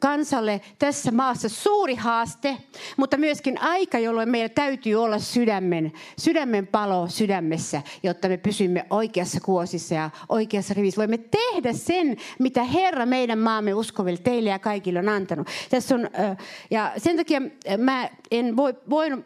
[0.00, 2.56] kansalle tässä maassa suuri haaste,
[2.96, 9.40] mutta myöskin aika, jolloin meillä täytyy olla sydämen, sydämen palo sydämessä, jotta me pysymme oikeassa
[9.40, 10.98] kuosissa ja oikeassa rivissä.
[10.98, 15.48] Voimme tehdä sen, mitä Herra meidän maamme uskoville teille ja kaikille on antanut.
[15.70, 16.36] Tässä on, äh,
[16.70, 17.40] ja sen takia
[17.78, 19.24] mä en voi, voinut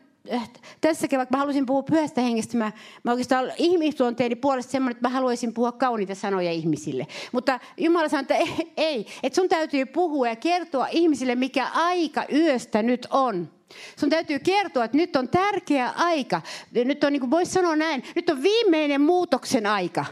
[0.80, 5.14] tässäkin, vaikka mä haluaisin puhua pyhästä hengestä, mä, mä oikeastaan ihmisluonteeni puolesta semmoinen, että mä
[5.14, 7.06] haluaisin puhua kauniita sanoja ihmisille.
[7.32, 12.24] Mutta Jumala sanoi, että ei, ei, että sun täytyy puhua ja kertoa ihmisille, mikä aika
[12.32, 13.50] yöstä nyt on.
[13.96, 16.42] Sun täytyy kertoa, että nyt on tärkeä aika.
[16.72, 20.04] Nyt on, niin kuin voisi sanoa näin, nyt on viimeinen muutoksen aika.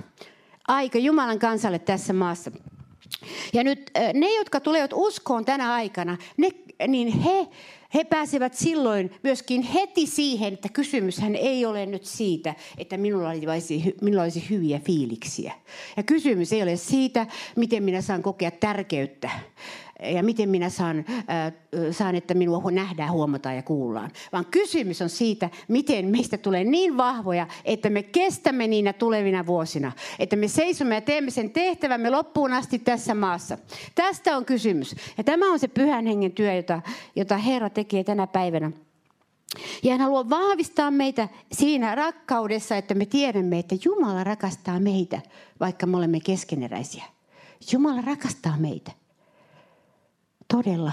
[0.68, 2.50] Aika Jumalan kansalle tässä maassa.
[3.52, 6.48] Ja nyt ne, jotka tulevat uskoon tänä aikana, ne,
[6.88, 7.48] niin he,
[7.94, 13.94] he pääsevät silloin myöskin heti siihen, että kysymyshän ei ole nyt siitä, että minulla olisi,
[14.00, 15.52] minulla olisi hyviä fiiliksiä.
[15.96, 17.26] Ja kysymys ei ole siitä,
[17.56, 19.30] miten minä saan kokea tärkeyttä
[20.10, 21.52] ja miten minä saan, äh,
[21.90, 24.10] saan, että minua nähdään, huomataan ja kuullaan.
[24.32, 29.92] Vaan kysymys on siitä, miten meistä tulee niin vahvoja, että me kestämme niinä tulevina vuosina.
[30.18, 33.58] Että me seisomme ja teemme sen tehtävämme loppuun asti tässä maassa.
[33.94, 34.94] Tästä on kysymys.
[35.18, 36.82] Ja tämä on se pyhän hengen työ, jota,
[37.16, 38.72] jota Herra tekee tänä päivänä.
[39.82, 45.20] Ja hän haluaa vahvistaa meitä siinä rakkaudessa, että me tiedämme, että Jumala rakastaa meitä,
[45.60, 47.04] vaikka me olemme keskeneräisiä.
[47.72, 49.01] Jumala rakastaa meitä
[50.52, 50.92] todella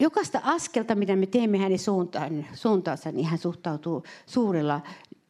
[0.00, 4.80] jokaista askelta, mitä me teemme hänen suuntaan, suuntaansa, niin hän suhtautuu suurella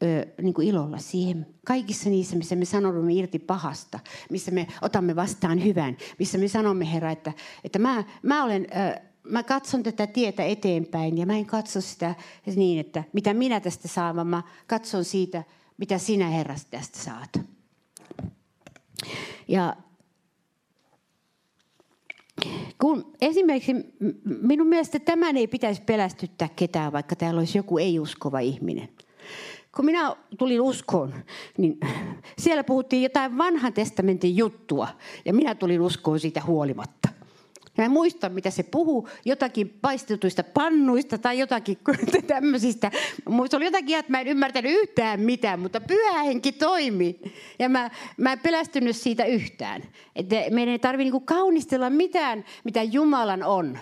[0.02, 1.46] ö, niin kuin ilolla siihen.
[1.66, 4.00] Kaikissa niissä, missä me sanoudumme irti pahasta,
[4.30, 7.32] missä me otamme vastaan hyvän, missä me sanomme, Herra, että,
[7.64, 12.14] että mä, mä, olen, ö, mä katson tätä tietä eteenpäin ja mä en katso sitä
[12.56, 15.44] niin, että mitä minä tästä saan, vaan mä katson siitä,
[15.78, 17.40] mitä sinä, Herra, tästä saat.
[19.48, 19.76] Ja
[22.80, 23.76] kun esimerkiksi
[24.42, 28.88] minun mielestä tämän ei pitäisi pelästyttää ketään, vaikka täällä olisi joku ei-uskova ihminen.
[29.76, 31.14] Kun minä tulin uskoon,
[31.58, 31.78] niin
[32.38, 34.88] siellä puhuttiin jotain vanhan testamentin juttua,
[35.24, 37.08] ja minä tulin uskoon siitä huolimatta.
[37.76, 41.78] Ja en muista, mitä se puhuu, jotakin paistetuista pannuista tai jotakin
[42.26, 42.90] tämmöisistä.
[43.50, 47.20] Se oli jotakin, että mä en ymmärtänyt yhtään mitään, mutta pyhä henki toimi.
[47.58, 49.82] Ja mä, mä en pelästynyt siitä yhtään.
[50.16, 53.78] Että meidän ei tarvitse niinku kaunistella mitään, mitä Jumalan on.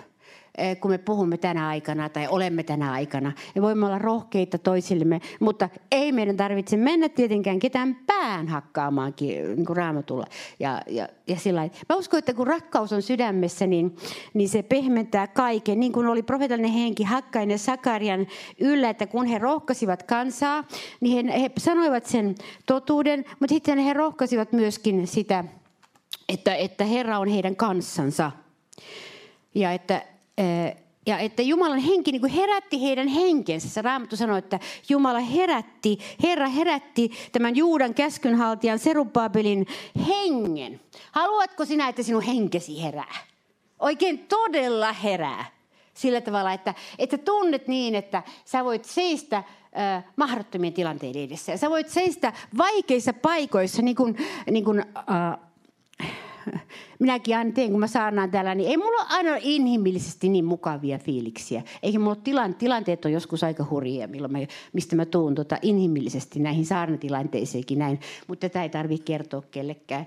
[0.57, 3.31] Eh, kun me puhumme tänä aikana tai olemme tänä aikana.
[3.55, 9.65] Me voimme olla rohkeita toisillemme, mutta ei meidän tarvitse mennä tietenkään ketään pään hakkaamaankin niin
[9.65, 10.25] kuin raamatulla.
[10.59, 13.95] Ja, ja, ja sillä Mä uskon, että kun rakkaus on sydämessä, niin,
[14.33, 15.79] niin se pehmentää kaiken.
[15.79, 18.27] Niin kuin oli profeetallinen henki Hakkainen Sakarian
[18.59, 20.63] yllä, että kun he rohkasivat kansaa,
[21.01, 22.35] niin he, he sanoivat sen
[22.65, 25.43] totuuden, mutta sitten he rohkasivat myöskin sitä,
[26.29, 28.31] että, että Herra on heidän kanssansa.
[29.55, 30.12] Ja että
[31.07, 33.69] ja että Jumalan henki niin kuin herätti heidän henkensä.
[33.69, 39.67] Se Raamattu sanoi, että Jumala herätti, Herra herätti tämän Juudan käskynhaltijan Serubabelin
[40.07, 40.81] hengen.
[41.11, 43.15] Haluatko sinä, että sinun henkesi herää?
[43.79, 45.45] Oikein todella herää.
[45.93, 49.43] Sillä tavalla, että, että tunnet niin, että sä voit seistä
[50.15, 51.51] mahdottomien tilanteiden edessä.
[51.51, 54.17] Ja sä voit seistä vaikeissa paikoissa, niin kuin,
[54.51, 55.39] niin kuin äh,
[56.99, 60.97] minäkin aina teen, kun mä saarnaan täällä, niin ei mulla ole aina inhimillisesti niin mukavia
[60.97, 61.63] fiiliksiä.
[61.83, 64.39] Eikä mulla tilan, tilanteet on joskus aika hurjia, milloin mä,
[64.73, 67.99] mistä mä tuun tota, inhimillisesti näihin saarnatilanteisiinkin näin.
[68.27, 70.05] Mutta tätä ei tarvitse kertoa kellekään.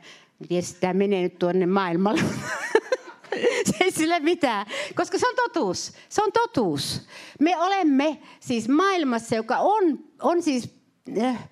[0.48, 2.22] Tietysti tämä menee nyt tuonne maailmalle.
[3.70, 5.92] se ei sille mitään, koska se on totuus.
[6.08, 7.02] Se on totuus.
[7.40, 10.74] Me olemme siis maailmassa, joka on, on siis
[11.22, 11.48] äh,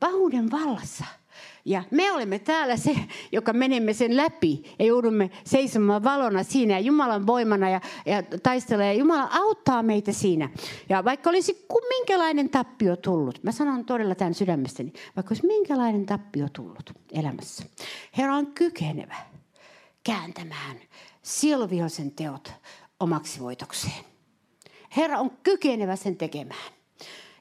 [0.00, 1.04] pahuuden vallassa–
[1.66, 2.96] ja me olemme täällä se,
[3.32, 8.92] joka menemme sen läpi ja joudumme seisomaan valona siinä ja Jumalan voimana ja, ja taistelee.
[8.92, 10.50] Ja Jumala auttaa meitä siinä.
[10.88, 16.46] Ja vaikka olisi minkälainen tappio tullut, mä sanon todella tämän sydämestäni, vaikka olisi minkälainen tappio
[16.52, 17.64] tullut elämässä.
[18.18, 19.16] Herra on kykenevä
[20.04, 20.76] kääntämään
[21.22, 22.52] Silviosen teot
[23.00, 24.04] omaksi voitokseen.
[24.96, 26.75] Herra on kykenevä sen tekemään.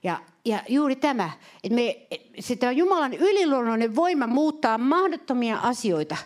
[0.06, 1.30] Ja, ja juuri tämä,
[1.63, 2.08] että me,
[2.39, 6.18] sitä Jumalan yliluonnollinen voima muuttaa mahdottomia asioita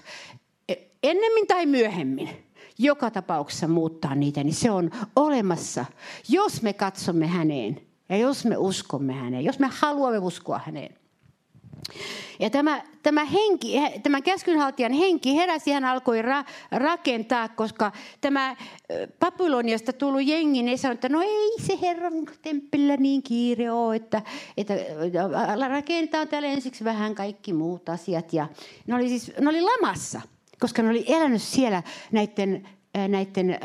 [1.04, 2.30] ennemmin tai myöhemmin.
[2.78, 5.86] Joka tapauksessa muuttaa niitä, niin se on olemassa,
[6.30, 10.96] jos me katsomme häneen ja jos me uskomme häneen, jos me haluamme uskoa häneen.
[12.40, 18.56] Ja tämä, tämä, henki, tämä käskynhaltijan henki heräsi, hän alkoi ra, rakentaa, koska tämä
[19.20, 24.22] Babyloniasta tullut jengi, ne sanoi, että no ei se Herran temppelillä niin kiire ole, että,
[24.58, 24.74] että
[25.68, 28.34] rakentaa täällä ensiksi vähän kaikki muut asiat.
[28.34, 28.48] Ja
[28.88, 30.22] ne oli siis ne oli lamassa,
[30.60, 32.68] koska ne oli elänyt siellä näiden,
[33.08, 33.60] näiden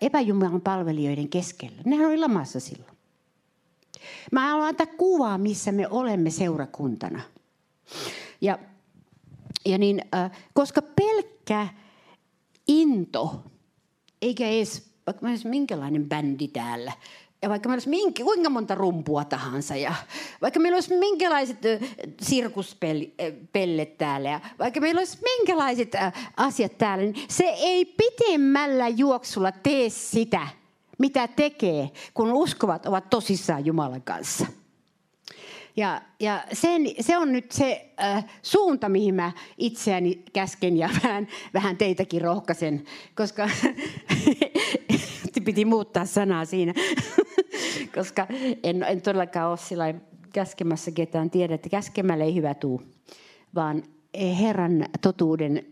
[0.00, 1.82] epäjumalan palvelijoiden keskellä.
[1.84, 2.93] Nehän oli lamassa silloin.
[4.32, 7.20] Mä haluan antaa kuvaa, missä me olemme seurakuntana.
[8.40, 8.58] Ja,
[9.66, 11.68] ja niin, äh, koska pelkkä
[12.68, 13.42] into,
[14.22, 16.92] eikä edes, vaikka olisi minkälainen bändi täällä,
[17.42, 19.94] ja vaikka meillä olisi minkä, kuinka monta rumpua tahansa, ja
[20.42, 21.58] vaikka meillä olisi minkälaiset
[22.22, 25.92] sirkuspellet täällä, ja vaikka meillä olisi minkälaiset
[26.36, 30.48] asiat täällä, niin se ei pitemmällä juoksulla tee sitä,
[30.98, 34.46] mitä tekee, kun uskovat ovat tosissaan Jumalan kanssa.
[35.76, 41.28] Ja, ja sen, se on nyt se äh, suunta, mihin mä itseäni käsken ja vähän,
[41.54, 43.48] vähän teitäkin rohkaisen, koska
[45.44, 46.74] piti muuttaa sanaa siinä,
[47.96, 48.26] koska
[48.62, 49.94] en, en todellakaan ole sillä
[50.32, 52.82] käskemässä ketään tiedä, että käskemällä ei hyvä tuu,
[53.54, 53.82] vaan
[54.40, 55.66] Herran totuuden,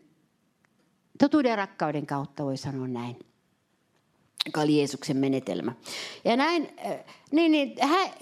[1.19, 3.17] totuuden rakkauden kautta voi sanoa näin
[4.47, 5.73] joka oli Jeesuksen menetelmä.
[6.25, 6.99] Ja näin, äh,
[7.33, 7.77] niin, niin,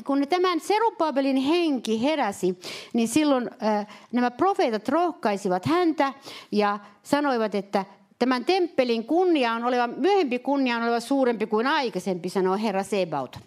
[0.06, 2.58] kun tämän Serubabelin henki heräsi,
[2.92, 6.12] niin silloin äh, nämä profeetat rohkaisivat häntä
[6.52, 7.84] ja sanoivat, että
[8.18, 13.38] tämän temppelin kunnia on oleva, myöhempi kunnia on oleva suurempi kuin aikaisempi, sanoo Herra Sebaut.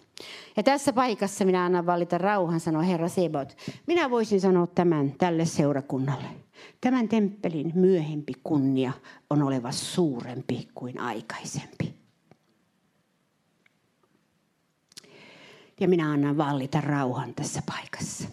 [0.57, 3.57] Ja tässä paikassa minä annan valita rauhan, sanoo Herra Sebaut.
[3.87, 6.27] Minä voisin sanoa tämän tälle seurakunnalle.
[6.81, 8.91] Tämän temppelin myöhempi kunnia
[9.29, 11.92] on oleva suurempi kuin aikaisempi.
[15.79, 18.29] Ja minä annan vallita rauhan tässä paikassa.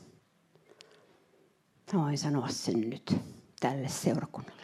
[1.95, 3.17] Voin sanoa sen nyt
[3.61, 4.63] tälle seurakunnalle.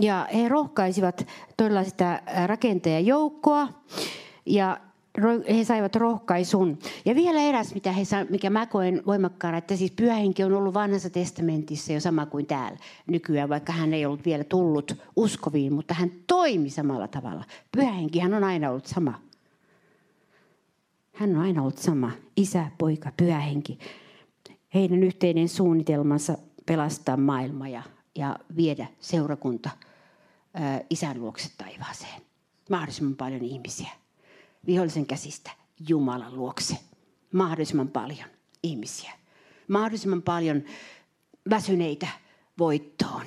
[0.00, 3.68] Ja he rohkaisivat todella sitä rakentajajoukkoa
[4.46, 4.80] ja
[5.48, 6.78] he saivat rohkaisun.
[7.04, 11.10] Ja vielä eräs, mitä he, mikä mä koen voimakkaana, että siis pyhähenki on ollut vanhassa
[11.10, 16.10] testamentissa jo sama kuin täällä nykyään, vaikka hän ei ollut vielä tullut uskoviin, mutta hän
[16.26, 17.44] toimi samalla tavalla.
[17.72, 19.20] Pyhähenki hän on aina ollut sama.
[21.12, 22.10] Hän on aina ollut sama.
[22.36, 23.78] Isä, poika, pyhähenki.
[24.74, 27.82] Heidän yhteinen suunnitelmansa pelastaa maailma ja,
[28.14, 29.70] ja viedä seurakunta
[30.54, 32.22] ää, isän luokse taivaaseen.
[32.70, 34.01] Mahdollisimman paljon ihmisiä
[34.66, 35.50] vihollisen käsistä
[35.88, 36.76] Jumalan luokse.
[37.32, 38.28] Mahdollisimman paljon
[38.62, 39.12] ihmisiä.
[39.68, 40.62] Mahdollisimman paljon
[41.50, 42.08] väsyneitä
[42.58, 43.22] voittoon.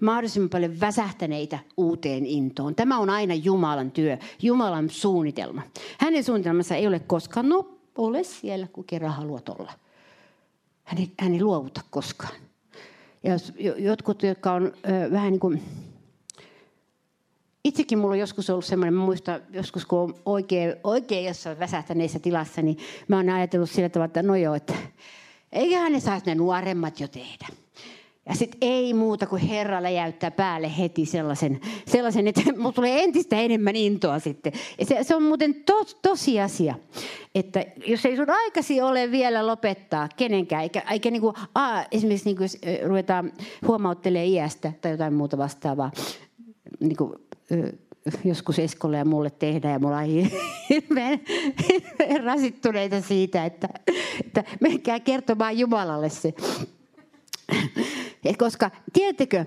[0.00, 2.74] Mahdollisimman paljon väsähtäneitä uuteen intoon.
[2.74, 5.62] Tämä on aina Jumalan työ, Jumalan suunnitelma.
[5.98, 9.72] Hänen suunnitelmansa ei ole koskaan, no ole siellä, kun kerran haluat olla.
[10.84, 12.34] Hän ei, hän ei luovuta koskaan.
[13.22, 15.62] Ja jos jotkut, jotka on ö, vähän niin kuin
[17.66, 22.18] itsekin mulla on joskus ollut semmoinen, mä muistan joskus kun on oikein, oikein jossain väsähtäneessä
[22.18, 24.74] tilassa, niin mä oon ajatellut sillä tavalla, että no joo, että
[25.52, 27.46] eiköhän ne saisi ne nuoremmat jo tehdä.
[28.28, 33.36] Ja sitten ei muuta kuin Herra läjäyttää päälle heti sellaisen, sellaisen että mulla tulee entistä
[33.36, 34.52] enemmän intoa sitten.
[34.78, 36.74] Ja se, se on muuten to, tosiasia,
[37.34, 42.42] että jos ei sun aikasi ole vielä lopettaa kenenkään, eikä, eikä niinku, a, esimerkiksi niinku,
[42.42, 43.32] jos ruvetaan
[43.66, 45.90] huomauttelemaan iästä tai jotain muuta vastaavaa,
[46.80, 47.25] niinku,
[48.24, 50.06] joskus Eskolle ja mulle tehdä ja mulla on
[50.68, 51.20] hirveän,
[52.24, 53.68] rasittuneita siitä, että,
[54.20, 56.34] että menkää kertomaan Jumalalle se.
[58.24, 59.44] Et koska, tiedättekö,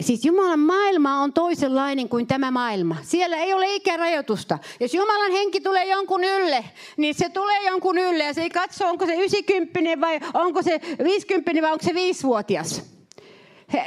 [0.00, 2.96] Siis Jumalan maailma on toisenlainen kuin tämä maailma.
[3.02, 4.58] Siellä ei ole ikärajoitusta.
[4.80, 6.64] Jos Jumalan henki tulee jonkun ylle,
[6.96, 10.80] niin se tulee jonkun ylle ja se ei katso, onko se 90 vai onko se
[11.04, 12.82] 50 vai onko se 5-vuotias.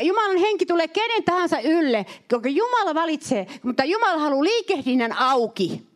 [0.02, 5.88] Jumalan henki tulee kenen tahansa ylle, koska Jumala valitsee, mutta Jumala haluaa liikehdinnän auki.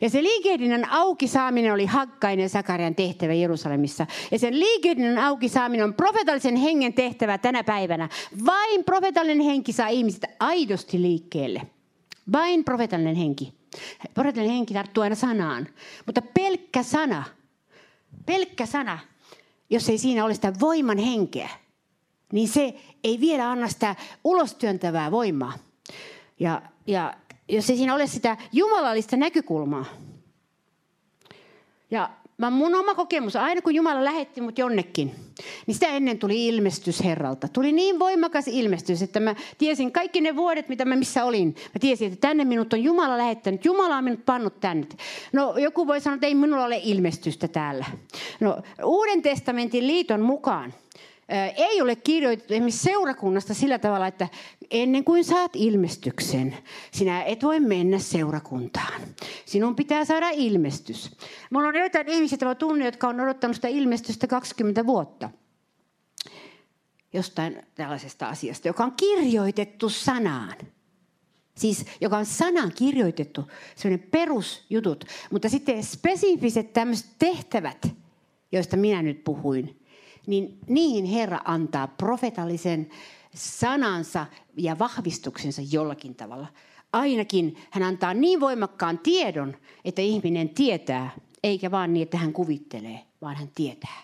[0.00, 4.06] Ja se liikehdinnän auki saaminen oli Hakkainen Sakarian tehtävä Jerusalemissa.
[4.30, 8.08] Ja sen liikehdinnän auki saaminen on profetallisen hengen tehtävä tänä päivänä.
[8.46, 11.62] Vain profetallinen henki saa ihmiset aidosti liikkeelle.
[12.32, 13.54] Vain profetallinen henki.
[14.14, 15.68] Profetallinen henki tarttuu aina sanaan.
[16.06, 17.24] Mutta pelkkä sana,
[18.26, 18.98] pelkkä sana,
[19.70, 21.48] jos ei siinä ole sitä voiman henkeä,
[22.32, 25.52] niin se ei vielä anna sitä ulostyöntävää voimaa.
[26.40, 27.14] Ja, ja
[27.48, 29.84] jos ei siinä ole sitä jumalallista näkökulmaa.
[31.90, 35.14] Ja mä mun oma kokemus, aina kun Jumala lähetti mut jonnekin,
[35.66, 37.48] niin sitä ennen tuli ilmestys Herralta.
[37.48, 41.48] Tuli niin voimakas ilmestys, että mä tiesin kaikki ne vuodet, mitä mä missä olin.
[41.48, 43.64] Mä tiesin, että tänne minut on Jumala lähettänyt.
[43.64, 44.86] Jumala on minut pannut tänne.
[45.32, 47.84] No joku voi sanoa, että ei minulla ole ilmestystä täällä.
[48.40, 50.74] No Uuden testamentin liiton mukaan
[51.56, 54.28] ei ole kirjoitettu esimerkiksi seurakunnasta sillä tavalla, että
[54.70, 56.56] ennen kuin saat ilmestyksen,
[56.90, 59.02] sinä et voi mennä seurakuntaan.
[59.44, 61.10] Sinun pitää saada ilmestys.
[61.50, 65.30] Mulla on joitain ihmisiä, jotka tunne, jotka on odottanut sitä ilmestystä 20 vuotta.
[67.12, 70.54] Jostain tällaisesta asiasta, joka on kirjoitettu sanaan.
[71.56, 75.04] Siis, joka on sanan kirjoitettu, sellainen perusjutut.
[75.30, 77.88] Mutta sitten spesifiset tämmöiset tehtävät,
[78.52, 79.81] joista minä nyt puhuin,
[80.26, 82.90] niin niihin Herra antaa profetallisen
[83.34, 86.46] sanansa ja vahvistuksensa jollakin tavalla.
[86.92, 91.10] Ainakin hän antaa niin voimakkaan tiedon, että ihminen tietää,
[91.44, 94.02] eikä vaan niin, että hän kuvittelee, vaan hän tietää.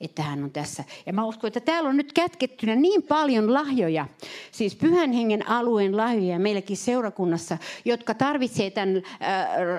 [0.00, 0.84] että hän on tässä.
[1.06, 4.06] Ja mä uskon, että täällä on nyt kätkettynä niin paljon lahjoja,
[4.50, 9.02] siis pyhän hengen alueen lahjoja meilläkin seurakunnassa, jotka tarvitsee tämän äh,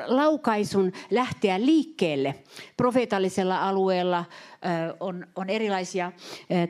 [0.08, 2.36] laukaisun lähteä liikkeelle.
[2.78, 4.26] Profeetallisella alueella
[5.00, 6.12] on, on erilaisia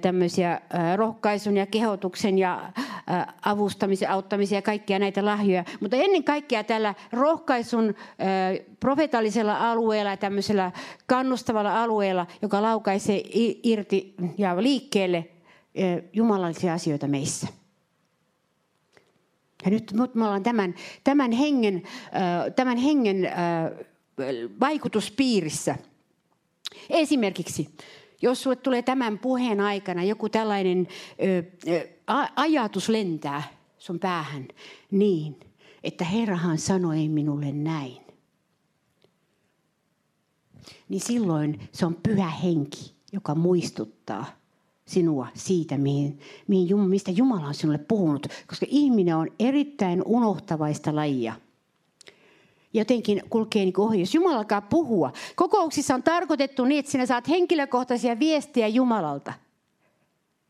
[0.01, 0.61] tämmöisiä
[0.95, 2.71] rohkaisun ja kehotuksen ja
[3.45, 5.63] avustamisen, auttamisen ja kaikkia näitä lahjoja.
[5.79, 7.95] Mutta ennen kaikkea tällä rohkaisun
[8.79, 10.71] profeetallisella alueella ja tämmöisellä
[11.05, 13.21] kannustavalla alueella, joka laukaisee
[13.63, 15.29] irti ja liikkeelle
[16.13, 17.47] jumalallisia asioita meissä.
[19.65, 21.83] Ja nyt me ollaan tämän, tämän hengen,
[22.55, 23.31] tämän hengen
[24.59, 25.75] vaikutuspiirissä.
[26.89, 27.69] Esimerkiksi,
[28.21, 30.87] jos sinulle tulee tämän puheen aikana joku tällainen
[32.35, 33.43] ajatus lentää
[33.77, 34.47] sun päähän
[34.91, 35.39] niin,
[35.83, 38.09] että Herrahan sanoi minulle näin
[40.89, 44.25] niin silloin se on pyhä henki, joka muistuttaa
[44.85, 48.27] sinua siitä, mihin, mihin, mistä Jumala on sinulle puhunut.
[48.47, 51.33] Koska ihminen on erittäin unohtavaista lajia.
[52.73, 53.99] Jotenkin kulkee niin ohi.
[53.99, 59.33] Jos Jumala alkaa puhua, kokouksissa on tarkoitettu niin, että sinä saat henkilökohtaisia viestiä Jumalalta.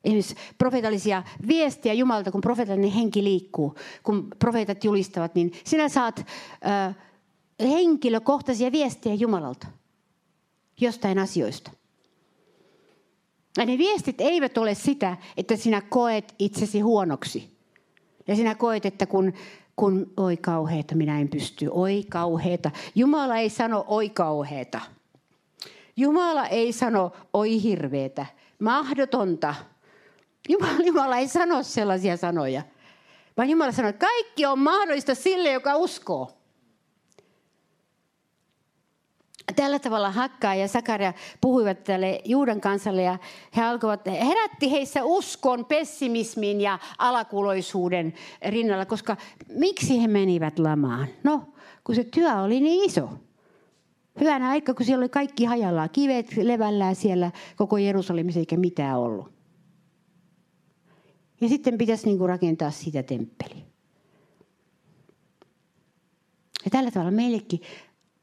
[0.03, 6.19] Esimerkiksi profeetallisia viestiä Jumalalta, kun profeetallinen henki liikkuu, kun profeetat julistavat, niin sinä saat
[6.65, 6.95] äh,
[7.59, 9.67] henkilökohtaisia viestiä Jumalalta
[10.81, 11.71] jostain asioista.
[13.57, 17.57] Ja ne viestit eivät ole sitä, että sinä koet itsesi huonoksi.
[18.27, 19.33] Ja sinä koet, että kun,
[19.79, 22.71] kun oi kauheeta, minä en pysty, oi kauheeta.
[22.95, 24.81] Jumala ei sano oi kauheeta.
[25.97, 28.25] Jumala ei sano oi hirveetä,
[28.59, 29.55] mahdotonta.
[30.49, 32.61] Jumala, Jumala ei sano sellaisia sanoja.
[33.37, 36.38] Vaan Jumala sanoo, että kaikki on mahdollista sille, joka uskoo.
[39.55, 43.17] Tällä tavalla Hakkaa ja Sakaria puhuivat tälle Juudan kansalle ja
[43.57, 48.13] he alkoivat, herätti heissä uskon, pessimismin ja alakuloisuuden
[48.49, 49.17] rinnalla, koska
[49.49, 51.07] miksi he menivät lamaan?
[51.23, 53.09] No, kun se työ oli niin iso.
[54.19, 59.31] Hyvänä aika, kun siellä oli kaikki hajallaan, kivet levällään siellä koko Jerusalemissa eikä mitään ollut.
[61.41, 63.63] Ja sitten pitäisi niin kuin rakentaa sitä temppeliä.
[66.65, 67.61] Ja tällä tavalla meillekin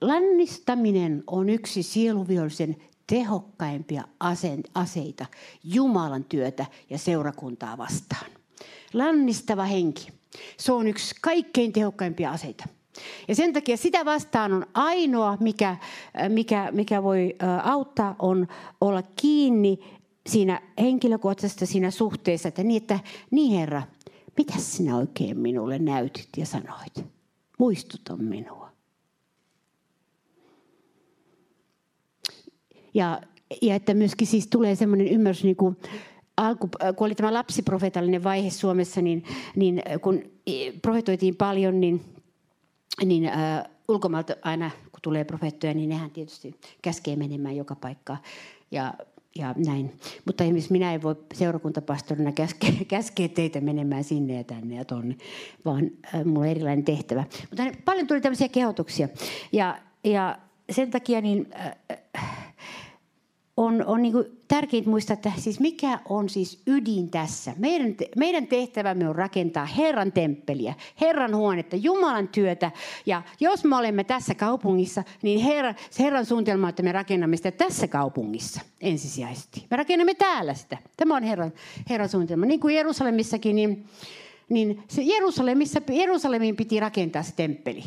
[0.00, 4.04] Lannistaminen on yksi sieluvihollisen tehokkaimpia
[4.74, 5.26] aseita
[5.64, 8.30] Jumalan työtä ja seurakuntaa vastaan.
[8.92, 10.08] Lannistava henki.
[10.56, 12.64] Se on yksi kaikkein tehokkaimpia aseita.
[13.28, 15.76] Ja sen takia sitä vastaan on ainoa, mikä,
[16.28, 18.48] mikä, mikä voi auttaa, on
[18.80, 19.78] olla kiinni
[20.26, 23.82] siinä henkilökohtaisessa siinä suhteessa, että niin, että niin Herra,
[24.36, 27.04] mitä sinä oikein minulle näytit ja sanoit?
[27.58, 28.65] Muistuta minua.
[32.96, 33.20] Ja,
[33.62, 35.76] ja että myöskin siis tulee semmoinen ymmärrys, niin kuin
[36.36, 39.24] alku, kun oli tämä lapsiprofetallinen vaihe Suomessa, niin,
[39.56, 40.22] niin kun
[40.82, 42.00] profetoitiin paljon, niin,
[43.04, 48.18] niin äh, ulkomailta aina kun tulee profeettoja, niin nehän tietysti käskee menemään joka paikkaan.
[48.70, 48.94] Ja,
[49.38, 49.92] ja näin.
[50.24, 55.16] Mutta esimerkiksi minä en voi seurakuntapastorina käskeä, käskeä teitä menemään sinne ja tänne ja tonne,
[55.64, 57.24] vaan äh, mulla on erilainen tehtävä.
[57.50, 59.08] Mutta paljon tuli tämmöisiä kehotuksia.
[59.52, 60.38] Ja, ja
[60.70, 61.48] sen takia niin...
[61.54, 61.76] Äh,
[63.76, 64.14] on, on niin
[64.48, 67.52] tärkeintä muistaa, että siis mikä on siis ydin tässä.
[67.58, 72.70] Meidän, meidän tehtävämme on rakentaa Herran temppeliä, Herran huonetta, Jumalan työtä.
[73.06, 77.88] Ja jos me olemme tässä kaupungissa, niin Herra, Herran suunnitelma, että me rakennamme sitä tässä
[77.88, 79.66] kaupungissa ensisijaisesti.
[79.70, 80.78] Me rakennamme täällä sitä.
[80.96, 81.52] Tämä on Herran,
[81.90, 82.46] Herran suunnitelma.
[82.46, 83.86] Niin kuin Jerusalemissakin, niin,
[84.48, 87.84] niin se Jerusalemissa, Jerusalemiin piti rakentaa se temppeli.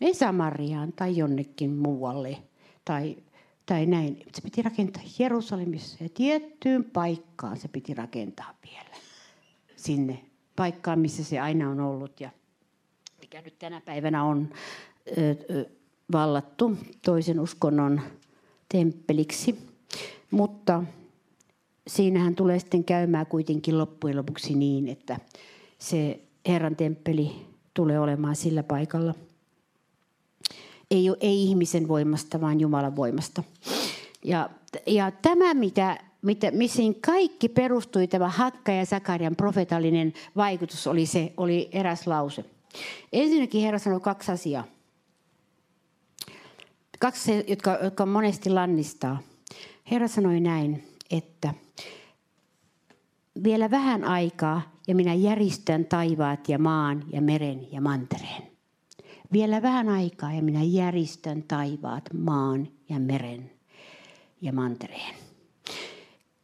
[0.00, 2.38] Ei Samariaan tai jonnekin muualle
[2.84, 3.16] tai
[3.68, 4.22] tai näin.
[4.34, 8.96] Se piti rakentaa Jerusalemissa ja tiettyyn paikkaan se piti rakentaa vielä.
[9.76, 10.24] Sinne
[10.56, 12.30] paikkaan, missä se aina on ollut ja
[13.20, 14.48] mikä nyt tänä päivänä on
[15.18, 15.64] ö,
[16.12, 18.00] vallattu toisen uskonnon
[18.68, 19.58] temppeliksi.
[20.30, 20.82] Mutta
[21.86, 25.20] siinähän tulee sitten käymään kuitenkin loppujen lopuksi niin, että
[25.78, 29.14] se Herran temppeli tulee olemaan sillä paikalla–
[30.90, 33.42] ei, ei ihmisen voimasta, vaan Jumalan voimasta.
[34.24, 34.50] Ja,
[34.86, 41.32] ja tämä, mitä, mitä, missä kaikki perustui, tämä Hakka ja Sakarian profetallinen vaikutus, oli, se,
[41.36, 42.44] oli eräs lause.
[43.12, 44.64] Ensinnäkin Herra sanoi kaksi asiaa.
[46.98, 49.18] Kaksi, jotka, jotka monesti lannistaa.
[49.90, 51.54] Herra sanoi näin, että
[53.44, 58.47] vielä vähän aikaa ja minä järjestän taivaat ja maan ja meren ja mantereen.
[59.32, 63.50] Vielä vähän aikaa ja minä järistän taivaat, maan ja meren
[64.40, 65.14] ja mantereen.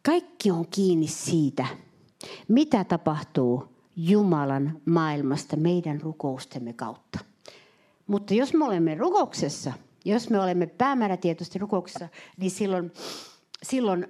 [0.05, 1.67] Kaikki on kiinni siitä,
[2.47, 3.63] mitä tapahtuu
[3.95, 7.19] Jumalan maailmasta meidän rukoustemme kautta.
[8.07, 9.73] Mutta jos me olemme rukouksessa,
[10.05, 12.91] jos me olemme päämäärätietoisesti rukouksessa, niin silloin,
[13.63, 14.07] silloin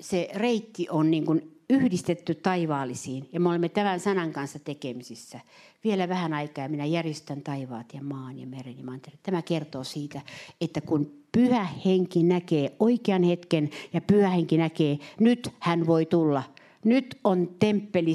[0.00, 3.28] se reitti on niin kuin yhdistetty taivaallisiin.
[3.32, 5.40] Ja me olemme tämän sanan kanssa tekemisissä.
[5.84, 9.20] Vielä vähän aikaa minä järjestän taivaat ja maan ja meren ja mantereen.
[9.22, 10.20] Tämä kertoo siitä,
[10.60, 16.42] että kun pyhä henki näkee oikean hetken ja pyhä henki näkee, nyt hän voi tulla.
[16.84, 18.14] Nyt on temppeli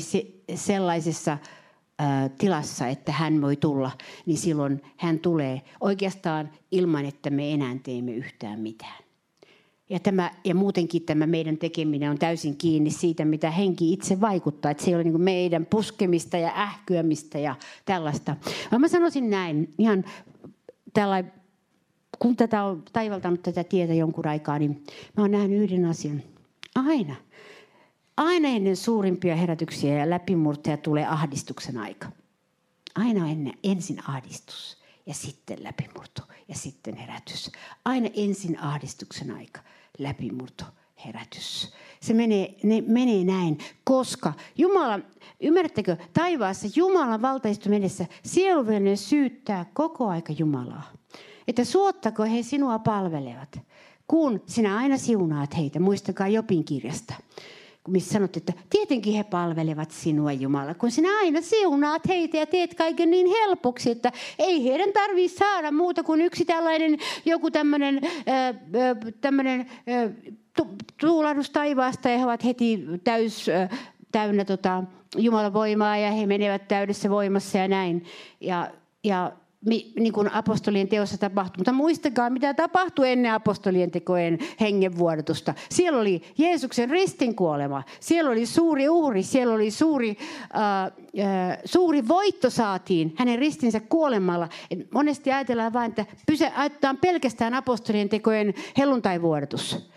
[0.56, 1.38] sellaisessa
[2.38, 3.92] tilassa, että hän voi tulla,
[4.26, 9.05] niin silloin hän tulee oikeastaan ilman, että me enää teemme yhtään mitään.
[9.90, 14.72] Ja, tämä, ja muutenkin tämä meidän tekeminen on täysin kiinni siitä, mitä henki itse vaikuttaa.
[14.72, 17.56] Että se ei ole niin meidän puskemista ja ähkyämistä ja
[17.86, 18.36] tällaista.
[18.72, 20.04] Vaan mä sanoisin näin, ihan
[20.94, 21.34] tällainen,
[22.20, 24.84] kun tätä on taivaltanut tätä tietä jonkun aikaa, niin
[25.18, 26.24] mä oon nähnyt yhden asian.
[26.76, 27.16] Aina.
[28.18, 32.08] Aina ennen suurimpia herätyksiä ja läpimurtoja tulee ahdistuksen aika.
[32.96, 37.52] Aina ennen, ensin ahdistus ja sitten läpimurto ja sitten herätys.
[37.86, 39.62] Aina ensin ahdistuksen aika,
[39.98, 40.66] läpimurto,
[41.06, 41.74] herätys.
[42.02, 45.00] Se menee, ne menee näin, koska Jumala,
[45.42, 50.92] ymmärrättekö, taivaassa Jumalan valtaistu edessä sieluvelinen syyttää koko aika Jumalaa.
[51.48, 53.60] Että suottako he sinua palvelevat,
[54.08, 55.80] kun sinä aina siunaat heitä.
[55.80, 57.14] Muistakaa Jopin kirjasta
[57.88, 62.76] missä sanot, että tietenkin he palvelevat sinua Jumala, kun sinä aina siunaat heitä ja teet
[62.76, 68.56] kaiken niin helpoksi, että ei heidän tarvitse saada muuta kuin yksi tällainen joku tämmöinen, äh,
[69.22, 70.12] tämmöinen äh,
[71.00, 73.70] tuulahdus taivaasta ja he ovat heti täys, äh,
[74.12, 74.84] täynnä tota,
[75.18, 78.06] Jumalan voimaa ja he menevät täydessä voimassa ja näin.
[78.42, 78.72] Ja,
[79.04, 79.32] ja
[79.66, 81.58] niin kuin apostolien teossa tapahtui.
[81.58, 85.54] Mutta muistakaa, mitä tapahtui ennen apostolien tekojen hengenvuodatusta.
[85.70, 87.84] Siellä oli Jeesuksen ristinkuolema.
[88.00, 89.24] Siellä oli suuri uhri.
[89.24, 90.18] Siellä oli suuri,
[90.56, 94.50] äh, äh, suuri voitto saatiin hänen ristinsä kuolemalla.
[94.72, 96.52] Et monesti ajatellaan vain, että pyse,
[97.02, 99.90] pelkästään apostolien tekojen helluntaivuodatus.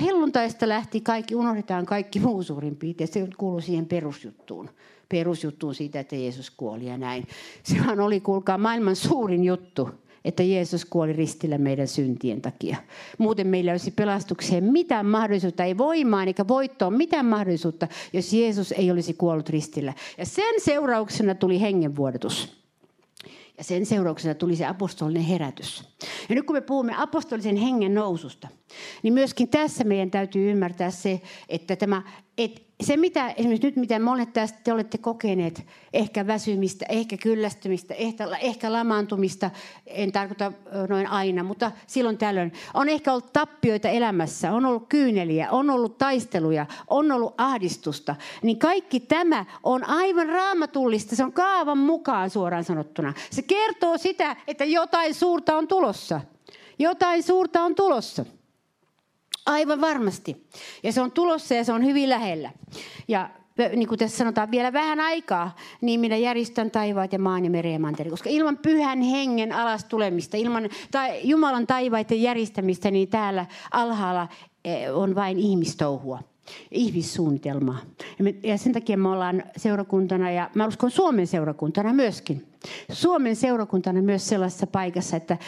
[0.00, 3.08] Helluntaista lähti kaikki, unohdetaan kaikki muu suurin piirtein.
[3.08, 4.70] Se kuuluu siihen perusjuttuun
[5.08, 7.26] perusjuttuun siitä, että Jeesus kuoli ja näin.
[7.62, 9.88] Sehän oli, kuulkaa, maailman suurin juttu,
[10.24, 12.76] että Jeesus kuoli ristillä meidän syntien takia.
[13.18, 18.90] Muuten meillä olisi pelastukseen mitään mahdollisuutta, ei voimaa eikä voittoa, mitään mahdollisuutta, jos Jeesus ei
[18.90, 19.92] olisi kuollut ristillä.
[20.18, 22.66] Ja sen seurauksena tuli hengenvuodatus.
[23.58, 25.84] Ja sen seurauksena tuli se apostolinen herätys.
[26.28, 28.48] Ja nyt kun me puhumme apostolisen hengen noususta,
[29.02, 32.02] niin myöskin tässä meidän täytyy ymmärtää se, että tämä,
[32.38, 37.94] että se, mitä esimerkiksi nyt, mitä monet tästä te olette kokeneet, ehkä väsymistä, ehkä kyllästymistä,
[37.94, 39.50] ehkä, ehkä lamaantumista,
[39.86, 40.52] en tarkoita
[40.88, 45.98] noin aina, mutta silloin tällöin, on ehkä ollut tappioita elämässä, on ollut kyyneliä, on ollut
[45.98, 52.64] taisteluja, on ollut ahdistusta, niin kaikki tämä on aivan raamatullista, se on kaavan mukaan suoraan
[52.64, 53.12] sanottuna.
[53.30, 56.20] Se kertoo sitä, että jotain suurta on tulossa.
[56.78, 58.24] Jotain suurta on tulossa.
[59.46, 60.46] Aivan varmasti.
[60.82, 62.50] Ja se on tulossa ja se on hyvin lähellä.
[63.08, 63.30] Ja
[63.76, 67.72] niin kuin tässä sanotaan, vielä vähän aikaa, niin minä järjestän taivaat ja maan ja meren
[67.72, 68.10] ja.
[68.10, 74.28] Koska ilman pyhän hengen alas tulemista, ilman tai Jumalan taivaiden järjestämistä, niin täällä alhaalla
[74.94, 76.18] on vain ihmistouhua
[76.70, 77.78] ihmissuunnitelmaa.
[78.42, 82.46] Ja sen takia me ollaan seurakuntana, ja mä uskon Suomen seurakuntana myöskin.
[82.92, 85.38] Suomen seurakuntana myös sellaisessa paikassa, että,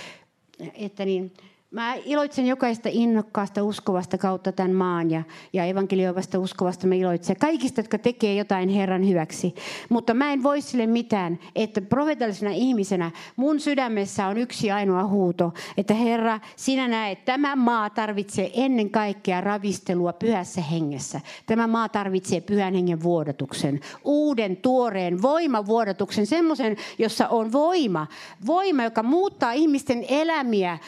[0.74, 1.32] että niin,
[1.70, 7.36] Mä iloitsen jokaista innokkaasta uskovasta kautta tämän maan ja, ja evankelioivasta uskovasta mä iloitsen.
[7.36, 9.54] Kaikista, jotka tekee jotain Herran hyväksi.
[9.88, 15.52] Mutta mä en voi sille mitään, että profeetallisena ihmisenä mun sydämessä on yksi ainoa huuto,
[15.76, 21.20] että Herra, sinä näet, tämä maa tarvitsee ennen kaikkea ravistelua pyhässä hengessä.
[21.46, 28.06] Tämä maa tarvitsee pyhän hengen vuodatuksen, uuden, tuoreen voimavuodatuksen, semmoisen, jossa on voima.
[28.46, 30.78] Voima, joka muuttaa ihmisten elämiä äh,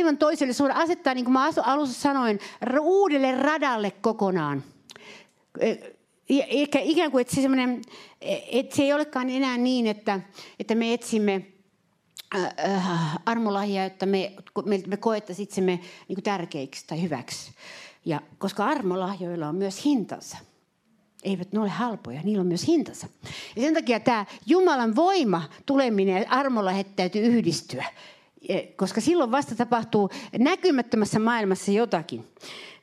[0.00, 2.38] aivan toiselle suunnalle, asettaa, niin kuin mä alussa sanoin,
[2.80, 4.64] uudelle radalle kokonaan.
[6.28, 7.42] Eikä ikään kuin, että se,
[8.52, 10.20] että se ei olekaan enää niin, että,
[10.58, 11.46] että me etsimme
[13.26, 14.32] armolahjaa, että me,
[14.64, 17.52] me, me koettaisiin itsemme niin tärkeiksi tai hyväksi.
[18.04, 20.38] Ja koska armolahjoilla on myös hintansa.
[21.22, 23.06] Eivät ne ole halpoja, niillä on myös hintansa.
[23.56, 27.84] Ja sen takia tämä Jumalan voima tuleminen ja armolahjat täytyy yhdistyä
[28.76, 32.24] koska silloin vasta tapahtuu näkymättömässä maailmassa jotakin.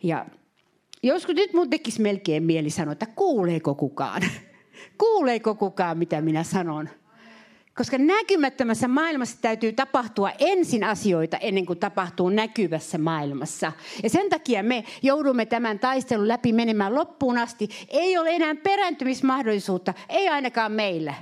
[0.03, 0.25] Ja
[1.03, 4.21] joskus nyt mun tekisi melkein mieli sanoa, että kuuleeko kukaan?
[4.97, 6.89] Kuuleeko kukaan, mitä minä sanon?
[7.77, 13.71] Koska näkymättömässä maailmassa täytyy tapahtua ensin asioita ennen kuin tapahtuu näkyvässä maailmassa.
[14.03, 17.69] Ja sen takia me joudumme tämän taistelun läpi menemään loppuun asti.
[17.89, 21.13] Ei ole enää perääntymismahdollisuutta, ei ainakaan meillä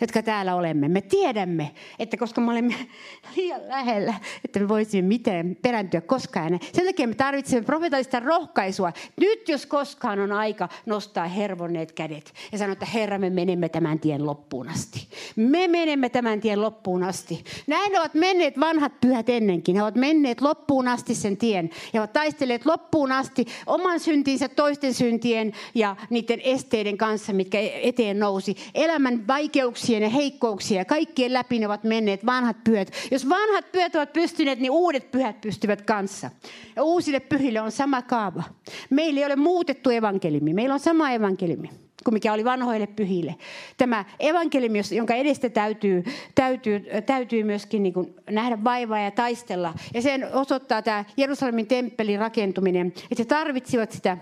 [0.00, 0.88] jotka täällä olemme.
[0.88, 2.74] Me tiedämme, että koska me olemme
[3.36, 4.14] liian lähellä,
[4.44, 6.58] että me voisimme miten perääntyä koskaan.
[6.72, 8.92] Sen takia me tarvitsemme profeetallista rohkaisua.
[9.16, 14.00] Nyt jos koskaan on aika nostaa hervonneet kädet ja sanoa, että Herra, me menemme tämän
[14.00, 15.08] tien loppuun asti.
[15.36, 17.44] Me menemme tämän tien loppuun asti.
[17.66, 19.76] Näin ovat menneet vanhat pyhät ennenkin.
[19.76, 21.70] He ovat menneet loppuun asti sen tien.
[21.94, 28.18] He ovat taistelleet loppuun asti oman syntinsä, toisten syntien ja niiden esteiden kanssa, mitkä eteen
[28.18, 28.56] nousi.
[28.74, 32.90] Elämän vaikeuksia vahvuuksien ja heikkouksien ja kaikkien läpi ne ovat menneet vanhat pyhät.
[33.10, 36.30] Jos vanhat pyhät ovat pystyneet, niin uudet pyhät pystyvät kanssa.
[36.76, 38.42] Ja uusille pyhille on sama kaava.
[38.90, 40.54] Meillä ei ole muutettu evankeliumi.
[40.54, 41.70] Meillä on sama evankeliumi
[42.04, 43.34] kuin mikä oli vanhoille pyhille.
[43.76, 46.04] Tämä evankeliumi, jonka edestä täytyy,
[46.34, 49.74] täytyy, täytyy myöskin niin kuin nähdä vaivaa ja taistella.
[49.94, 54.18] Ja sen osoittaa tämä Jerusalemin temppelin rakentuminen, että he tarvitsivat sitä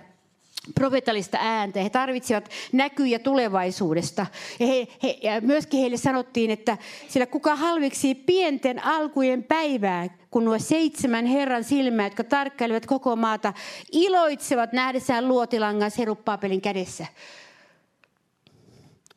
[0.75, 1.81] profetallista ääntä.
[1.83, 4.27] He tarvitsivat näkyjä tulevaisuudesta.
[4.61, 10.45] Ja, he, he, ja myöskin heille sanottiin, että sillä kuka halviksi pienten alkujen päivää, kun
[10.45, 13.53] nuo seitsemän Herran silmää, jotka tarkkailevat koko maata,
[13.93, 17.07] iloitsevat nähdessään luotilangan seruppaapelin kädessä.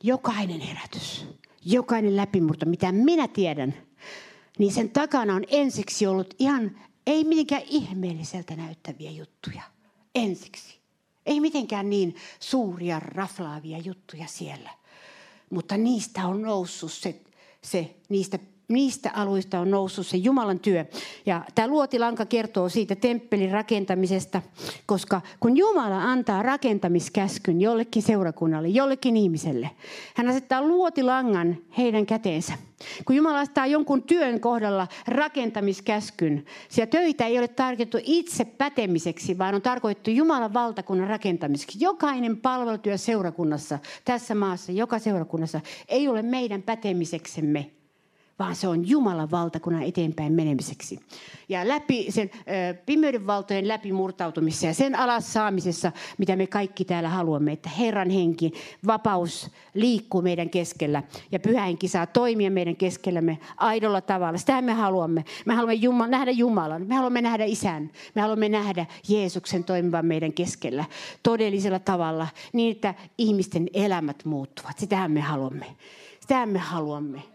[0.03, 1.27] Jokainen herätys,
[1.65, 3.73] jokainen läpimurto, mitä minä tiedän,
[4.59, 6.71] niin sen takana on ensiksi ollut ihan
[7.07, 9.61] ei mitenkään ihmeelliseltä näyttäviä juttuja.
[10.15, 10.84] Ensiksi.
[11.25, 14.69] Ei mitenkään niin suuria raflaavia juttuja siellä.
[15.49, 17.21] Mutta niistä on noussut se,
[17.61, 20.85] se niistä niistä aluista on noussut se Jumalan työ.
[21.25, 24.41] Ja tämä luotilanka kertoo siitä temppelin rakentamisesta,
[24.85, 29.69] koska kun Jumala antaa rakentamiskäskyn jollekin seurakunnalle, jollekin ihmiselle,
[30.15, 32.53] hän asettaa luotilangan heidän käteensä.
[33.05, 39.55] Kun Jumala asettaa jonkun työn kohdalla rakentamiskäskyn, siellä töitä ei ole tarkoitettu itse pätemiseksi, vaan
[39.55, 41.77] on tarkoitettu Jumalan valtakunnan rakentamiseksi.
[41.81, 47.71] Jokainen palvelutyö seurakunnassa, tässä maassa, joka seurakunnassa, ei ole meidän pätemiseksemme,
[48.39, 50.99] vaan se on Jumalan valtakunnan eteenpäin menemiseksi.
[51.49, 57.09] Ja läpi sen ö, pimeyden valtojen läpimurtautumisessa ja sen alas saamisessa, mitä me kaikki täällä
[57.09, 58.53] haluamme, että Herran henki,
[58.87, 64.37] vapaus liikkuu meidän keskellä ja pyhä henki saa toimia meidän keskellämme aidolla tavalla.
[64.37, 65.25] Sitä me haluamme.
[65.45, 70.33] Me haluamme Jumala, nähdä Jumalan, me haluamme nähdä Isän, me haluamme nähdä Jeesuksen toimivan meidän
[70.33, 70.85] keskellä
[71.23, 74.79] todellisella tavalla niin, että ihmisten elämät muuttuvat.
[74.79, 75.65] Sitähän me haluamme.
[76.19, 77.34] Sitähän me haluamme.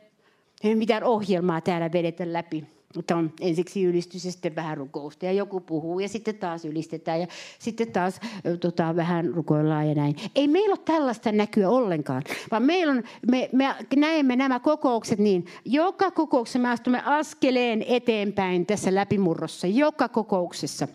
[0.64, 2.64] Ei mitään ohjelmaa täällä vedetä läpi.
[2.96, 7.20] Mutta on ensiksi ylistys ja sitten vähän rukousta ja joku puhuu ja sitten taas ylistetään
[7.20, 7.26] ja
[7.58, 8.20] sitten taas
[8.60, 10.16] tota, vähän rukoillaan ja näin.
[10.34, 15.46] Ei meillä ole tällaista näkyä ollenkaan, vaan meillä on, me, me näemme nämä kokoukset niin,
[15.64, 20.88] joka kokouksessa me astumme askeleen eteenpäin tässä läpimurrossa, joka kokouksessa.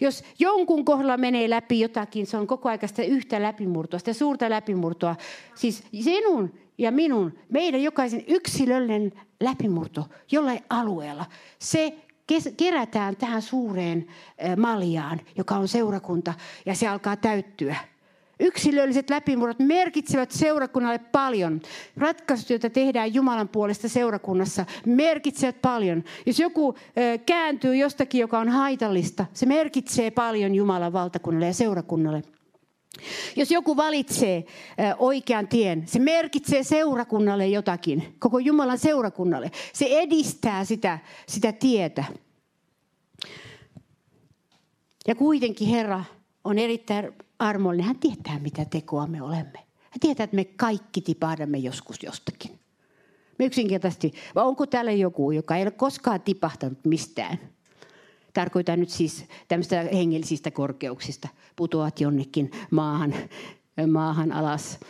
[0.00, 5.16] Jos jonkun kohdalla menee läpi jotakin, se on koko sitä yhtä läpimurtoa, sitä suurta läpimurtoa.
[5.54, 11.26] Siis sinun ja minun, meidän jokaisen yksilöllinen läpimurto jollain alueella,
[11.58, 11.94] se
[12.56, 14.06] kerätään tähän suureen
[14.56, 16.34] maljaan, joka on seurakunta,
[16.66, 17.76] ja se alkaa täyttyä.
[18.40, 21.60] Yksilölliset läpimurrot merkitsevät seurakunnalle paljon.
[21.96, 26.04] Ratkaisut, joita tehdään Jumalan puolesta seurakunnassa, merkitsevät paljon.
[26.26, 26.74] Jos joku
[27.26, 32.22] kääntyy jostakin, joka on haitallista, se merkitsee paljon Jumalan valtakunnalle ja seurakunnalle.
[33.36, 34.44] Jos joku valitsee
[34.98, 39.50] oikean tien, se merkitsee seurakunnalle jotakin, koko Jumalan seurakunnalle.
[39.72, 42.04] Se edistää sitä, sitä tietä.
[45.06, 46.04] Ja kuitenkin Herra
[46.44, 47.86] on erittäin armollinen.
[47.86, 49.58] Hän tietää, mitä tekoa me olemme.
[49.90, 52.58] Hän tietää, että me kaikki tipahdamme joskus jostakin.
[53.38, 57.38] Me yksinkertaisesti, vai onko täällä joku, joka ei ole koskaan tipahtanut mistään?
[58.38, 61.28] Tarkoitan nyt siis tämmöistä hengellisistä korkeuksista.
[61.56, 63.14] Putoat jonnekin maahan,
[63.92, 64.80] maahan alas.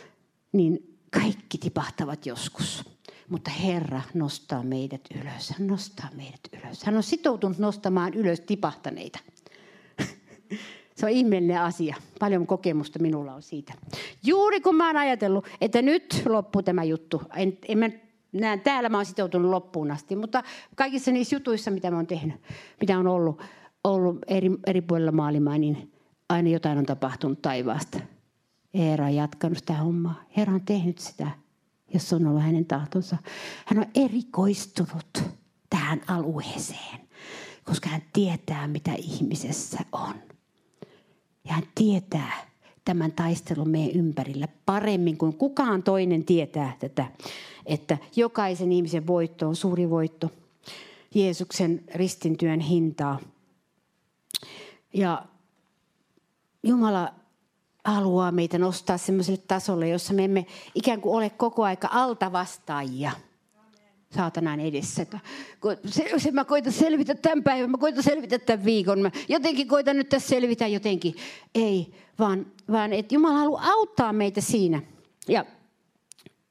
[0.51, 2.83] Niin kaikki tipahtavat joskus.
[3.29, 5.49] Mutta Herra nostaa meidät ylös.
[5.49, 6.83] Hän nostaa meidät ylös.
[6.83, 9.19] Hän on sitoutunut nostamaan ylös tipahtaneita.
[10.95, 11.95] Se on ihmeellinen asia.
[12.19, 13.73] Paljon kokemusta minulla on siitä.
[14.23, 17.21] Juuri kun mä oon ajatellut, että nyt loppuu tämä juttu.
[17.35, 17.89] En, en mä
[18.31, 20.43] näen, täällä mä oon sitoutunut loppuun asti, mutta
[20.75, 22.41] kaikissa niissä jutuissa, mitä mä oon tehnyt,
[22.81, 23.41] mitä on ollut,
[23.83, 25.93] ollut eri, eri puolilla maailmaa, niin
[26.29, 27.99] aina jotain on tapahtunut taivaasta.
[28.73, 30.23] Eera on jatkanut sitä hommaa.
[30.37, 31.27] Herra on tehnyt sitä,
[31.93, 33.17] jos on ollut hänen tahtonsa.
[33.65, 35.23] Hän on erikoistunut
[35.69, 36.99] tähän alueeseen,
[37.63, 40.15] koska hän tietää, mitä ihmisessä on.
[41.45, 42.48] Ja hän tietää,
[42.85, 47.05] tämän taistelun meidän ympärillä paremmin kuin kukaan toinen tietää tätä,
[47.65, 50.29] että jokaisen ihmisen voitto on suuri voitto.
[51.15, 53.19] Jeesuksen ristintyön hintaa.
[54.93, 55.25] Ja
[56.63, 57.13] Jumala
[57.85, 63.11] haluaa meitä nostaa sellaiselle tasolle, jossa me emme ikään kuin ole koko aika altavastaajia
[64.15, 65.05] saatanan edessä.
[65.85, 69.97] Se, se, mä koitan selvitä tämän päivän, mä koitan selvitä tämän viikon, mä jotenkin koitan
[69.97, 71.15] nyt tässä selvitä jotenkin.
[71.55, 74.81] Ei, vaan, vaan että Jumala haluaa auttaa meitä siinä.
[75.27, 75.45] Ja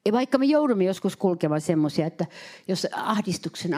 [0.09, 2.27] ja vaikka me joudumme joskus kulkemaan semmoisia, että
[2.69, 3.71] jos ahdistuksen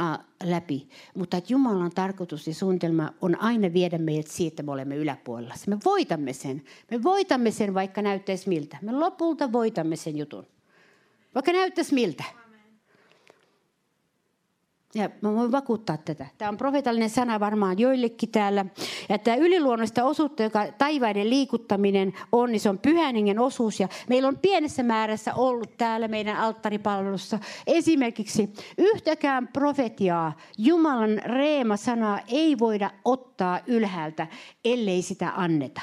[0.45, 4.97] läpi, mutta että Jumalan tarkoitus ja suunnitelma on aina viedä meidät siitä, että me olemme
[4.97, 5.55] yläpuolella.
[5.67, 6.63] Me voitamme sen.
[6.91, 8.77] Me voitamme sen, vaikka näyttäisi miltä.
[8.83, 10.47] Me lopulta voitamme sen jutun.
[11.35, 12.25] Vaikka näyttäisi miltä.
[14.95, 16.27] Ja mä voin vakuuttaa tätä.
[16.39, 18.65] Tämä on profetallinen sana varmaan joillekin täällä.
[19.09, 23.81] Ja tämä yliluonnollista osuutta, joka taivaiden liikuttaminen on, niin se on pyhän osuus.
[23.81, 32.59] Ja meillä on pienessä määrässä ollut täällä meidän alttaripalvelussa esimerkiksi yhtäkään profetiaa, Jumalan reema-sanaa ei
[32.59, 34.27] voida ottaa ylhäältä,
[34.65, 35.81] ellei sitä anneta.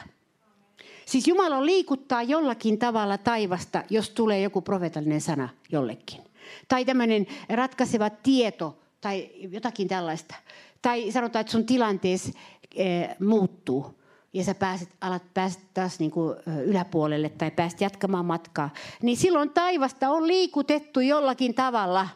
[1.06, 6.22] Siis Jumala liikuttaa jollakin tavalla taivasta, jos tulee joku profetallinen sana jollekin.
[6.68, 10.36] Tai tämmöinen ratkaiseva tieto tai jotakin tällaista.
[10.82, 12.34] Tai sanotaan, että sun tilanteesi
[12.76, 13.98] e, muuttuu
[14.34, 16.36] ja sä pääset, alat päästä taas niin kuin
[16.66, 18.70] yläpuolelle tai pääset jatkamaan matkaa,
[19.02, 22.08] niin silloin taivasta on liikutettu jollakin tavalla.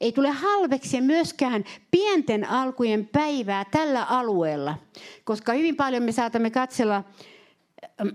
[0.00, 4.74] Ei tule halveksi myöskään pienten alkujen päivää tällä alueella,
[5.24, 7.04] koska hyvin paljon me saatamme katsella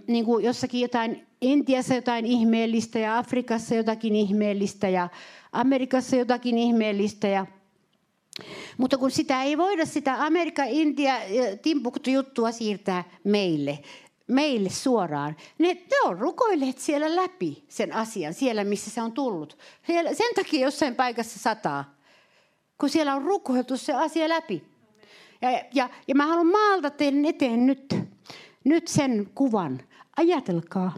[0.07, 5.09] niin kuin jossakin jotain Intiassa jotain ihmeellistä ja Afrikassa jotakin ihmeellistä ja
[5.51, 7.45] Amerikassa jotakin ihmeellistä ja
[8.77, 11.13] mutta kun sitä ei voida sitä Amerikka, Intia,
[11.61, 13.79] Timbuktu juttua siirtää meille,
[14.27, 15.35] meille suoraan.
[15.57, 19.57] Ne, ne on rukoilleet siellä läpi sen asian, siellä missä se on tullut.
[19.87, 21.95] Siellä, sen takia jossain paikassa sataa,
[22.79, 24.63] kun siellä on rukoiltu se asia läpi.
[25.41, 27.95] Ja, ja, ja mä haluan maalta teidän eteen nyt,
[28.63, 29.81] nyt sen kuvan.
[30.17, 30.93] Ajatelkaa,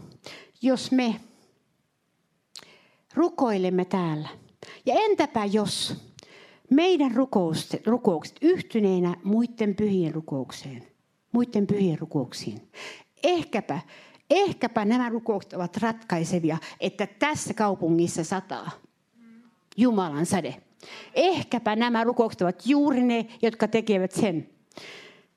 [0.62, 1.20] jos me
[3.14, 4.28] rukoilemme täällä.
[4.86, 5.94] Ja entäpä jos
[6.72, 10.82] meidän rukoukset, rukoukset yhtyneenä muiden pyhien rukoukseen,
[11.32, 12.70] muiden pyhien rukouksiin.
[13.22, 13.80] Ehkäpä,
[14.30, 18.70] ehkäpä nämä rukoukset ovat ratkaisevia, että tässä kaupungissa sataa
[19.76, 20.54] Jumalan sade.
[21.14, 24.48] Ehkäpä nämä rukoukset ovat juuri ne, jotka tekevät sen,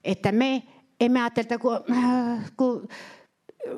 [0.04, 0.64] että me
[1.00, 2.88] emme ajattele, että kun, äh, kun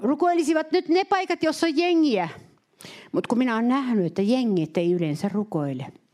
[0.02, 2.30] rukoilisivat nyt ne paikat, joissa on jengiä.
[3.12, 5.86] Mutta kun minä olen nähnyt, että jengit ei yleensä rukoile–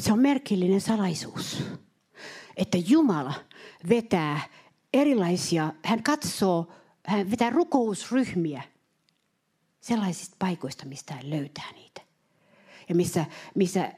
[0.00, 1.62] se on merkillinen salaisuus,
[2.56, 3.34] että Jumala
[3.88, 4.40] vetää
[4.92, 6.72] erilaisia, hän katsoo,
[7.06, 8.62] hän vetää rukousryhmiä
[9.80, 12.00] sellaisista paikoista, mistä hän löytää niitä.
[12.88, 13.92] Ja missä, missä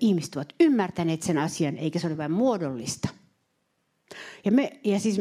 [0.00, 3.08] ihmiset ovat ymmärtäneet sen asian, eikä se ole vain muodollista.
[4.44, 5.20] Ja, me, ja siis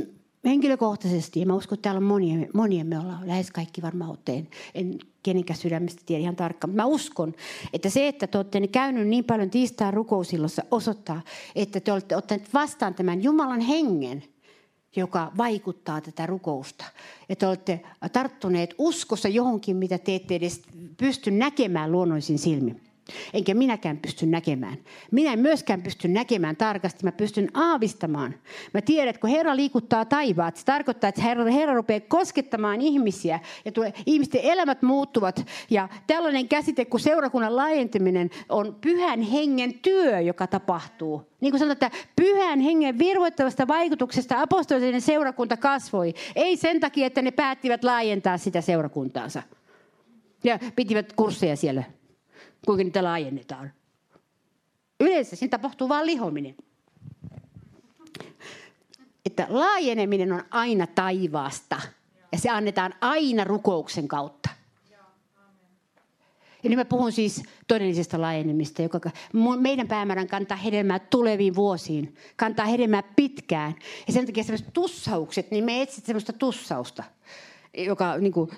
[0.49, 4.47] henkilökohtaisesti, ja mä uskon, että täällä on monia, monia me ollaan lähes kaikki varmaan otteen,
[4.75, 7.33] en kenenkään sydämestä tiedä ihan tarkkaan, mutta mä uskon,
[7.73, 11.21] että se, että te olette käynyt niin paljon tiistain rukousillossa osoittaa,
[11.55, 14.23] että te olette ottaneet vastaan tämän Jumalan hengen,
[14.95, 16.85] joka vaikuttaa tätä rukousta.
[17.29, 17.81] Ja te olette
[18.13, 20.61] tarttuneet uskossa johonkin, mitä te ette edes
[20.97, 22.81] pysty näkemään luonnollisin silmin.
[23.33, 24.77] Enkä minäkään pysty näkemään.
[25.11, 28.35] Minä en myöskään pysty näkemään tarkasti, mä pystyn aavistamaan.
[28.73, 33.39] Mä tiedän, että kun Herra liikuttaa taivaat, se tarkoittaa, että Herra, Herra rupeaa koskettamaan ihmisiä
[33.65, 35.45] ja tulee, ihmisten elämät muuttuvat.
[35.69, 41.31] Ja tällainen käsite kuin seurakunnan laajentuminen on pyhän hengen työ, joka tapahtuu.
[41.41, 46.13] Niin kuin sanotaan, että pyhän hengen virvoittavasta vaikutuksesta apostolinen seurakunta kasvoi.
[46.35, 49.43] Ei sen takia, että ne päättivät laajentaa sitä seurakuntaansa.
[50.43, 51.83] Ja pitivät kursseja siellä
[52.65, 53.73] kuinka niitä laajennetaan.
[54.99, 56.55] Yleensä siinä tapahtuu vain lihominen.
[59.25, 61.81] Että laajeneminen on aina taivaasta.
[62.31, 64.49] Ja se annetaan aina rukouksen kautta.
[66.63, 69.11] Ja nyt mä puhun siis todellisesta laajenemista, joka
[69.59, 72.15] meidän päämäärän kantaa hedelmää tuleviin vuosiin.
[72.35, 73.75] Kantaa hedelmää pitkään.
[74.07, 77.03] Ja sen takia sellaiset tussaukset, niin me etsit sellaista tussausta,
[77.77, 78.49] joka niin kuin,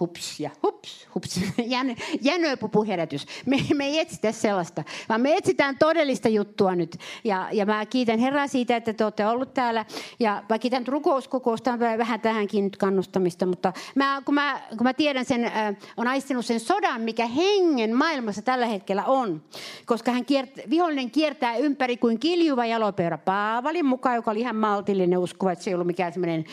[0.00, 1.40] hups ja hups, hups.
[1.66, 3.26] Jän, jänöpupuherätys.
[3.46, 6.98] Me, me ei etsitä sellaista, vaan me etsitään todellista juttua nyt.
[7.24, 9.84] Ja, ja mä kiitän Herraa siitä, että te olette ollut täällä.
[10.20, 13.46] Ja mä kiitän rukouskokousta, on vähän tähänkin nyt kannustamista.
[13.46, 17.96] Mutta mä, kun, mä, kun mä tiedän sen, äh, on aistinut sen sodan, mikä hengen
[17.96, 19.42] maailmassa tällä hetkellä on.
[19.86, 23.18] Koska hän kiert, vihollinen kiertää ympäri kuin kiljuva jalopeura.
[23.18, 26.44] Paavalin mukaan, joka oli ihan maltillinen uskova, että se ei ollut mikään semmoinen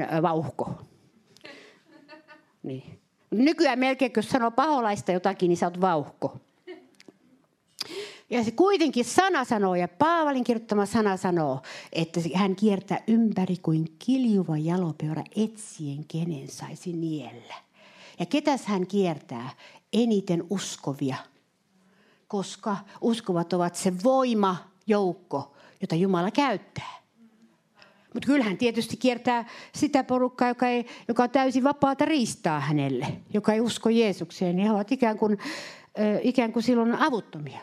[0.00, 0.70] äh, vauhko.
[2.66, 3.00] Niin.
[3.30, 6.36] Nykyään melkein, kun sanoo paholaista jotakin, niin sä oot vauhko.
[8.30, 11.62] Ja se kuitenkin sana sanoo, ja Paavalin kirjoittama sana sanoo,
[11.92, 17.54] että hän kiertää ympäri kuin kiljuva jalopeura etsien, kenen saisi niellä.
[18.18, 19.50] Ja ketäs hän kiertää?
[19.92, 21.16] Eniten uskovia.
[22.28, 24.56] Koska uskovat ovat se voima,
[24.86, 27.05] joukko, jota Jumala käyttää.
[28.16, 29.44] Mutta kyllähän tietysti kiertää
[29.74, 34.56] sitä porukkaa, joka, ei, joka on täysin vapaata riistaa hänelle, joka ei usko Jeesukseen.
[34.56, 35.38] Niin he ovat ikään kuin,
[36.22, 37.58] ikään kuin silloin avuttomia.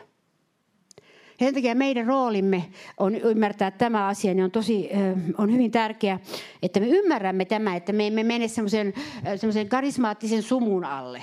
[1.40, 2.64] Ja sen takia meidän roolimme
[2.98, 4.90] on ymmärtää tämä asia, niin on, tosi,
[5.38, 6.20] on hyvin tärkeää,
[6.62, 11.22] että me ymmärrämme tämä, että me emme mene semmoisen karismaattisen sumun alle.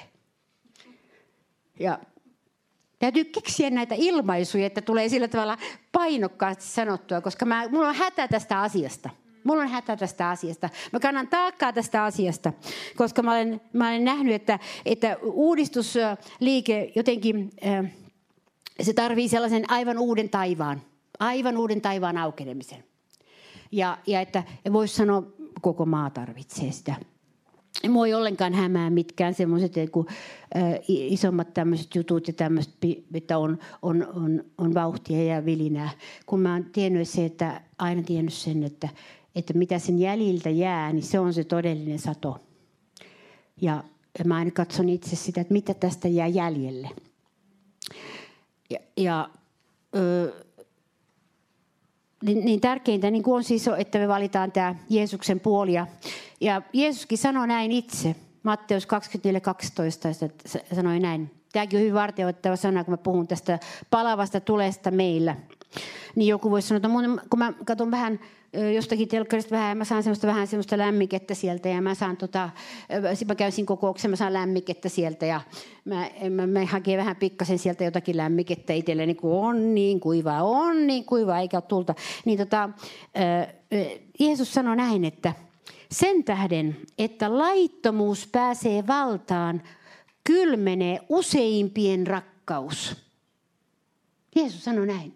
[1.79, 1.99] Ja
[2.99, 5.57] täytyy keksiä näitä ilmaisuja, että tulee sillä tavalla
[5.91, 9.20] painokkaasti sanottua, koska mä, mulla on hätä tästä asiasta.
[9.43, 10.69] Mulla on hätä tästä asiasta.
[10.93, 12.53] Mä kannan taakkaa tästä asiasta,
[12.95, 17.51] koska mä olen, mä olen nähnyt, että, että uudistusliike jotenkin,
[18.81, 20.81] se tarvii sellaisen aivan uuden taivaan.
[21.19, 22.83] Aivan uuden taivaan aukenemisen.
[23.71, 25.23] Ja, ja että voisi sanoa,
[25.61, 26.95] koko maa tarvitsee sitä.
[27.83, 30.07] En voi ollenkaan hämää mitkään semmoiset kuin,
[30.55, 32.73] äh, isommat tämmöiset jutut ja tämmöiset,
[33.13, 35.89] että on, on, on, on vauhtia ja vilinää.
[36.25, 38.89] Kun mä oon tiennyt se, että aina tiennyt sen, että
[39.35, 42.39] että mitä sen jäljiltä jää, niin se on se todellinen sato.
[43.61, 43.83] Ja
[44.25, 46.89] mä aina katson itse sitä, että mitä tästä jää jäljelle.
[48.69, 49.29] Ja, ja
[49.95, 50.33] ö,
[52.23, 55.73] niin, niin tärkeintä niin on siis, että me valitaan tämä Jeesuksen puoli.
[55.73, 55.87] Ja,
[56.41, 58.15] ja Jeesuskin sanoi näin itse.
[58.43, 61.31] Matteus 24.12 sanoi näin.
[61.51, 63.59] Tämäkin on hyvin vartioittava sana, kun mä puhun tästä
[63.89, 65.35] palavasta tulesta meillä.
[66.15, 68.19] Niin joku voisi sanoa, että kun mä katson vähän
[68.75, 72.49] jostakin telkkarista vähän, mä saan semmoista, vähän semmoista lämmikettä sieltä ja mä saan tota,
[73.27, 75.41] mä käyn siinä kokouksessa, mä saan lämmikettä sieltä ja
[75.85, 80.87] mä, mä, mä hakee vähän pikkasen sieltä jotakin lämmikettä itselleni, kun on niin kuiva, on
[80.87, 81.95] niin kuiva, eikä ole tulta.
[82.25, 82.69] Niin tota,
[84.19, 85.33] Jeesus sanoi näin, että
[85.91, 89.61] sen tähden, että laittomuus pääsee valtaan,
[90.23, 92.95] kylmenee useimpien rakkaus.
[94.35, 95.13] Jeesus sanoi näin.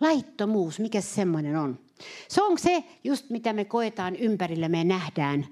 [0.00, 1.85] Laittomuus, mikä se semmoinen on?
[2.28, 5.46] Se on se just, mitä me koetaan ympärillä, me nähdään.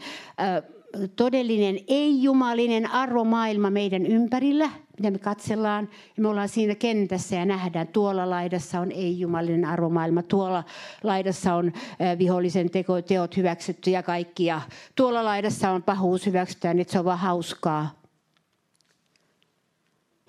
[1.17, 5.89] Todellinen ei-jumalinen arvomaailma meidän ympärillä, mitä me katsellaan.
[6.17, 10.65] Ja me ollaan siinä kentässä ja nähdään, tuolla laidassa on ei-jumalinen arvomaailma, tuolla
[11.03, 11.73] laidassa on
[12.19, 14.45] vihollisen teko, teot hyväksytty ja kaikki.
[14.45, 14.61] Ja
[14.95, 18.01] tuolla laidassa on pahuus hyväksytty nyt se on vaan hauskaa.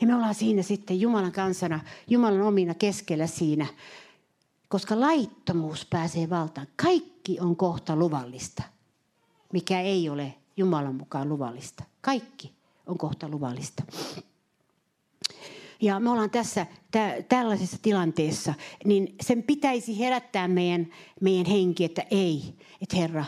[0.01, 3.65] Ja me ollaan siinä sitten Jumalan kansana, Jumalan omina keskellä siinä
[4.75, 6.67] koska laittomuus pääsee valtaan.
[6.83, 8.63] Kaikki on kohta luvallista,
[9.53, 11.83] mikä ei ole Jumalan mukaan luvallista.
[12.01, 12.53] Kaikki
[12.85, 13.83] on kohta luvallista.
[15.81, 18.53] Ja me ollaan tässä tä, tällaisessa tilanteessa,
[18.85, 20.87] niin sen pitäisi herättää meidän,
[21.21, 23.25] meidän henki, että ei, että Herra,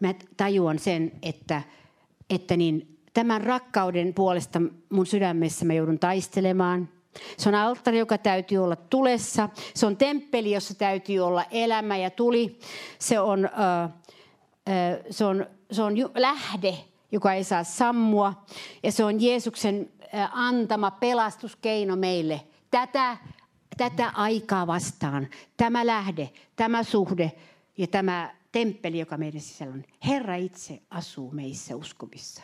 [0.00, 1.62] mä tajuan sen, että,
[2.30, 6.88] että niin tämän rakkauden puolesta mun sydämessä mä joudun taistelemaan–
[7.36, 9.48] se on alttari, joka täytyy olla tulessa.
[9.74, 12.58] Se on temppeli, jossa täytyy olla elämä ja tuli.
[12.98, 13.90] Se on, äh,
[15.10, 16.74] se on, se on lähde,
[17.12, 18.44] joka ei saa sammua.
[18.82, 22.40] Ja se on Jeesuksen äh, antama pelastuskeino meille.
[22.70, 23.16] Tätä,
[23.76, 25.28] tätä aikaa vastaan.
[25.56, 27.32] Tämä lähde, tämä suhde
[27.78, 29.84] ja tämä temppeli, joka meidän sisällä on.
[30.06, 32.42] Herra itse asuu meissä uskovissa.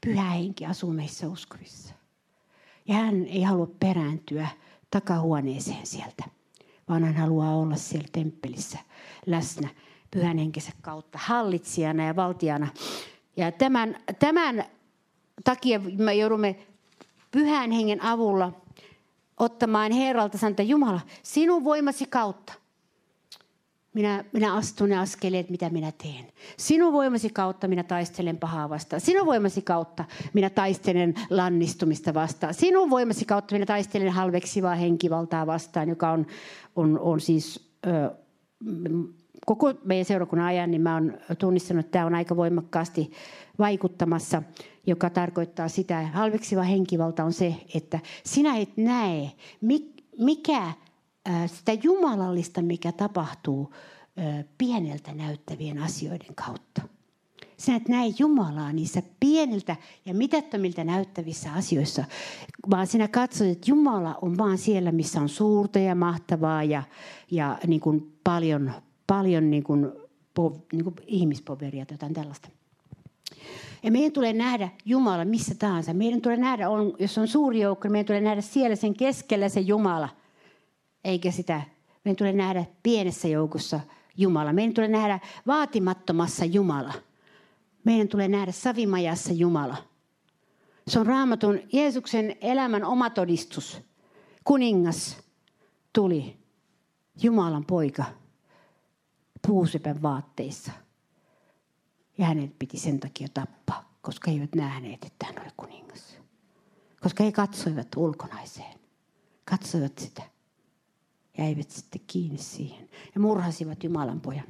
[0.00, 1.93] Pyhä henki asuu meissä uskovissa.
[2.88, 4.48] Ja hän ei halua perääntyä
[4.90, 6.24] takahuoneeseen sieltä,
[6.88, 8.78] vaan hän haluaa olla siellä temppelissä
[9.26, 9.68] läsnä
[10.10, 12.68] pyhän henkensä kautta hallitsijana ja valtiana.
[13.36, 14.64] Ja tämän, tämän
[15.44, 16.56] takia me joudumme
[17.30, 18.52] pyhän hengen avulla
[19.36, 22.52] ottamaan Herralta sanoa, että Jumala, sinun voimasi kautta
[23.94, 26.26] minä, minä astun ne askeleet, mitä minä teen.
[26.56, 29.00] Sinun voimasi kautta minä taistelen pahaa vastaan.
[29.00, 32.54] Sinun voimasi kautta minä taistelen lannistumista vastaan.
[32.54, 36.26] Sinun voimasi kautta minä taistelen halveksivaa henkivaltaa vastaan, joka on,
[36.76, 38.10] on, on siis ö,
[39.46, 43.10] koko meidän seurakunnan ajan, niin mä oon tunnistanut, että tämä on aika voimakkaasti
[43.58, 44.42] vaikuttamassa,
[44.86, 49.30] joka tarkoittaa sitä, halveksiva henkivalta on se, että sinä et näe,
[50.18, 50.72] mikä
[51.46, 53.74] sitä jumalallista, mikä tapahtuu
[54.58, 56.82] pieneltä näyttävien asioiden kautta.
[57.56, 62.04] Sinä et näe Jumalaa niissä pieniltä ja mitättömiltä näyttävissä asioissa,
[62.70, 66.82] vaan sinä katsot, että Jumala on vaan siellä, missä on suurta ja mahtavaa ja,
[67.30, 68.72] ja niin kuin paljon,
[69.06, 69.92] paljon niin kuin,
[70.72, 72.48] niin kuin ihmispoveria tai jotain tällaista.
[73.82, 75.94] Ja meidän tulee nähdä Jumala missä tahansa.
[75.94, 79.48] Meidän tulee nähdä, on, jos on suuri joukko, niin meidän tulee nähdä siellä sen keskellä
[79.48, 80.08] se Jumala.
[81.04, 81.62] Eikä sitä,
[82.04, 83.80] meidän tulee nähdä pienessä joukossa
[84.16, 84.52] Jumala.
[84.52, 86.94] Meidän tulee nähdä vaatimattomassa Jumala.
[87.84, 89.76] Meidän tulee nähdä savimajassa Jumala.
[90.88, 93.80] Se on raamatun Jeesuksen elämän oma todistus.
[94.44, 95.16] Kuningas
[95.92, 96.36] tuli,
[97.22, 98.04] Jumalan poika,
[99.46, 100.72] puusepän vaatteissa.
[102.18, 106.18] Ja hänet piti sen takia tappaa, koska eivät nähneet, että hän oli kuningas.
[107.00, 108.78] Koska he katsoivat ulkonaiseen.
[109.44, 110.22] Katsoivat sitä.
[111.38, 112.88] Ja eivät sitten kiinni siihen.
[113.14, 114.46] Ja murhasivat Jumalan pojan.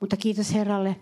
[0.00, 0.96] Mutta kiitos Herralle,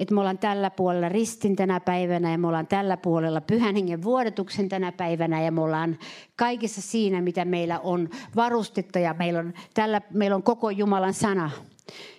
[0.00, 4.02] että me ollaan tällä puolella ristin tänä päivänä ja me ollaan tällä puolella pyhän hengen
[4.02, 5.98] vuodatuksen tänä päivänä ja me ollaan
[6.36, 11.50] kaikessa siinä, mitä meillä on varustetta ja meillä on, tällä, meillä on koko Jumalan sana.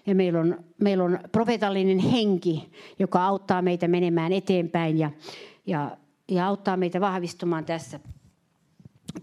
[0.05, 5.11] Ja meillä on, meillä on profetallinen henki, joka auttaa meitä menemään eteenpäin ja,
[5.65, 7.99] ja, ja auttaa meitä vahvistumaan tässä,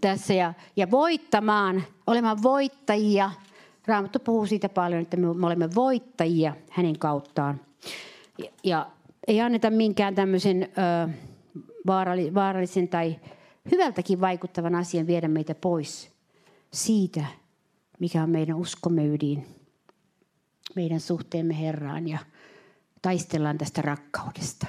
[0.01, 3.31] tässä ja, ja voittamaan, olemaan voittajia–
[3.87, 7.61] Raamattu puhuu siitä paljon, että me olemme voittajia hänen kauttaan.
[8.37, 8.91] Ja, ja
[9.27, 11.09] ei anneta minkään tämmöisen ö,
[12.33, 13.19] vaarallisen tai
[13.71, 16.11] hyvältäkin vaikuttavan asian viedä meitä pois
[16.73, 17.25] siitä,
[17.99, 19.47] mikä on meidän uskomme ydin,
[20.75, 22.19] meidän suhteemme Herraan ja
[23.01, 24.67] taistellaan tästä rakkaudesta.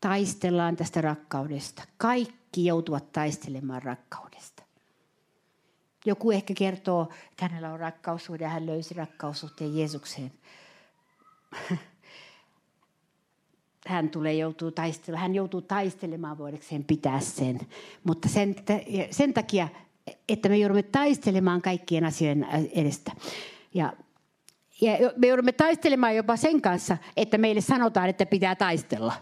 [0.00, 1.82] Taistellaan tästä rakkaudesta.
[1.98, 4.62] Kaikki joutuvat taistelemaan rakkaudesta.
[6.04, 10.32] Joku ehkä kertoo, että hänellä on rakkaussuhde ja hän löysi rakkaussuhteen Jeesukseen.
[13.86, 17.60] Hän tulee joutuu taistelemaan, hän joutuu taistelemaan voidakseen pitää sen.
[18.04, 18.56] Mutta sen,
[19.10, 19.68] sen takia,
[20.28, 23.12] että me joudumme taistelemaan kaikkien asioiden edestä.
[23.74, 23.92] Ja,
[24.80, 29.12] ja me joudumme taistelemaan jopa sen kanssa, että meille sanotaan, että pitää taistella.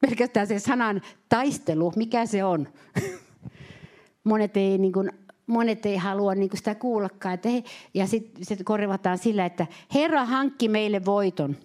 [0.00, 2.68] Pelkästään se sanan taistelu, mikä se on?
[4.24, 5.12] monet ei, niin kuin,
[5.46, 7.34] monet ei halua niin kuin sitä kuullakaan.
[7.34, 11.56] Että he, ja sitten sit korvataan sillä, että Herra hankki meille voiton.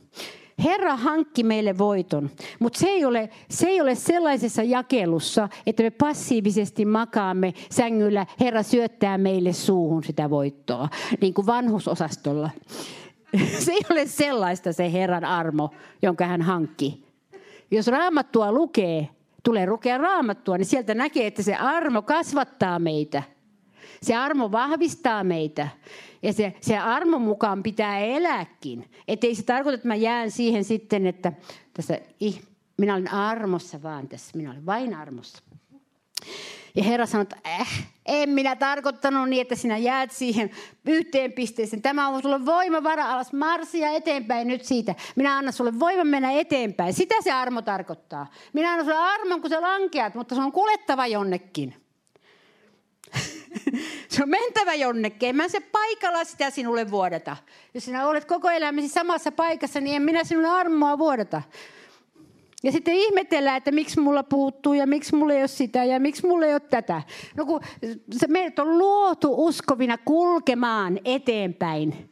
[0.64, 2.30] Herra hankki meille voiton,
[2.60, 8.64] mutta se ei, ole, se ei ole sellaisessa jakelussa, että me passiivisesti makaamme sängyllä, Herra
[8.64, 10.90] syöttää meille suuhun sitä voittoa,
[11.22, 12.50] niin kuin vanhusosastolla.
[13.60, 15.70] Se ei ole sellaista se Herran armo,
[16.02, 17.05] jonka hän hankki.
[17.72, 19.10] Jos raamattua lukee,
[19.44, 23.24] tulee lukea raamattua, niin sieltä näkee, että se armo kasvattaa meitä.
[24.02, 25.68] Se armo vahvistaa meitä.
[26.24, 28.90] Ja se, se armo mukaan pitää elääkin.
[29.08, 31.34] Että ei se tarkoita, että mä jään siihen sitten, että
[31.74, 32.00] tässä,
[32.78, 34.38] minä olen armossa vaan tässä.
[34.38, 35.44] Minä olen vain armossa.
[36.76, 40.52] Ja Herra sanoi, että äh, en minä tarkoittanut niin, että sinä jäät siihen
[40.86, 41.82] yhteen pisteeseen.
[41.82, 44.96] Tämä on sulle voimavara alas, marssia eteenpäin nyt siitä.
[45.16, 46.94] Minä annan sulle voiman mennä eteenpäin.
[46.94, 48.32] Sitä se armo tarkoittaa.
[48.54, 51.76] Minä annan sulle armon, kun sä lankeat, mutta se on kuljettava jonnekin.
[54.10, 55.30] se on mentävä jonnekin.
[55.30, 57.38] En mä se paikalla sitä sinulle vuodeta.
[57.74, 61.42] Jos sinä olet koko elämäsi samassa paikassa, niin en minä sinulle armoa vuodeta.
[62.66, 66.28] Ja sitten ihmetellään, että miksi mulla puuttuu ja miksi mulla ei ole sitä ja miksi
[66.28, 67.02] mulla ei ole tätä.
[67.38, 67.62] No kun
[68.12, 72.10] se meidät on luotu uskovina kulkemaan eteenpäin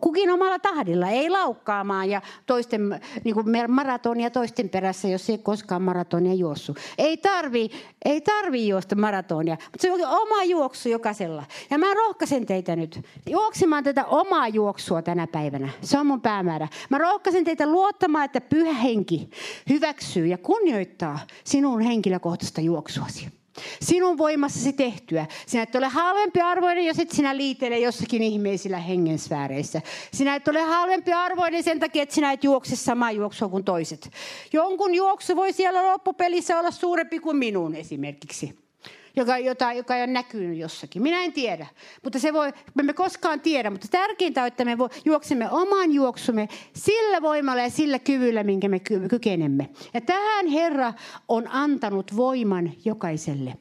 [0.00, 5.82] kukin omalla tahdilla, ei laukkaamaan ja toisten niin kuin maratonia toisten perässä, jos ei koskaan
[5.82, 6.78] maratonia juossut.
[6.98, 7.70] Ei tarvi,
[8.04, 11.44] ei tarvi juosta maratonia, mutta se on oma juoksu jokaisella.
[11.70, 15.68] Ja mä rohkaisen teitä nyt juoksemaan tätä omaa juoksua tänä päivänä.
[15.82, 16.68] Se on mun päämäärä.
[16.90, 19.30] Mä rohkaisen teitä luottamaan, että pyhä henki
[19.68, 23.39] hyväksyy ja kunnioittaa sinun henkilökohtaista juoksuasi
[23.80, 25.26] sinun voimassasi tehtyä.
[25.46, 29.82] Sinä et ole halvempi arvoinen, jos et sinä liitele jossakin ihmeisillä hengensfääreissä.
[30.12, 34.10] Sinä et ole halvempi arvoinen sen takia, että sinä et juokse samaa juoksua kuin toiset.
[34.52, 38.69] Jonkun juoksu voi siellä loppupelissä olla suurempi kuin minun esimerkiksi
[39.16, 41.02] joka, jota, joka ei ole näkynyt jossakin.
[41.02, 41.66] Minä en tiedä,
[42.02, 46.48] mutta se voi, me emme koskaan tiedä, mutta tärkeintä on, että me juoksemme oman juoksumme
[46.72, 48.80] sillä voimalla ja sillä kyvyllä, minkä me
[49.10, 49.68] kykenemme.
[49.94, 50.92] Ja tähän Herra
[51.28, 53.54] on antanut voiman jokaiselle.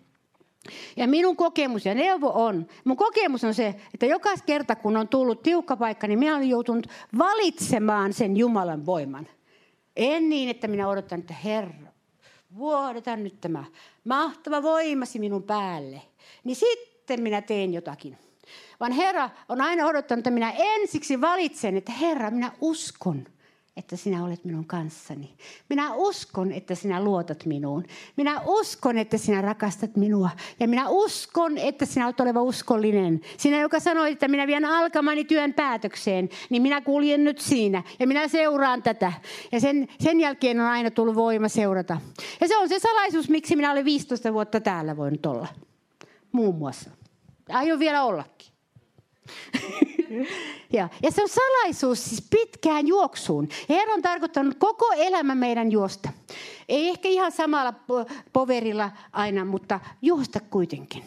[0.97, 5.07] Ja minun kokemus ja neuvo on, mun kokemus on se, että joka kerta kun on
[5.07, 6.87] tullut tiukka paikka, niin minä olen joutunut
[7.17, 9.27] valitsemaan sen Jumalan voiman.
[9.95, 11.88] En niin, että minä odotan, että Herra,
[12.57, 13.63] vuodetaan nyt tämä
[14.03, 16.01] mahtava voimasi minun päälle.
[16.43, 18.17] Niin sitten minä teen jotakin.
[18.79, 23.25] Vaan Herra on aina odottanut, että minä ensiksi valitsen, että Herra, minä uskon–
[23.79, 25.33] että sinä olet minun kanssani.
[25.69, 27.85] Minä uskon, että sinä luotat minuun.
[28.17, 30.29] Minä uskon, että sinä rakastat minua.
[30.59, 33.21] Ja minä uskon, että sinä olet oleva uskollinen.
[33.37, 37.83] Sinä, joka sanoi, että minä vien alkamani työn päätökseen, niin minä kuljen nyt siinä.
[37.99, 39.13] Ja minä seuraan tätä.
[39.51, 42.01] Ja sen, sen jälkeen on aina tullut voima seurata.
[42.41, 45.47] Ja se on se salaisuus, miksi minä olen 15 vuotta täällä voinut olla.
[46.31, 46.89] Muun muassa.
[47.49, 48.48] Aion vielä ollakin.
[50.77, 53.49] ja, ja se on salaisuus siis pitkään juoksuun.
[53.69, 56.09] Herra on tarkoittanut koko elämä meidän juosta.
[56.69, 57.73] Ei ehkä ihan samalla
[58.33, 61.03] poverilla aina, mutta juosta kuitenkin.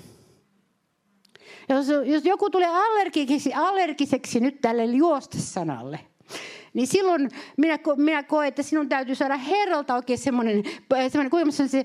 [1.69, 6.01] Jos, jos joku tulee allergiseksi, allergiseksi nyt tälle juosta-sanalle,
[6.75, 10.65] niin silloin minä, minä koen, että sinun täytyy saada Herralta oikein semmoinen,
[11.09, 11.85] semmoinen, se,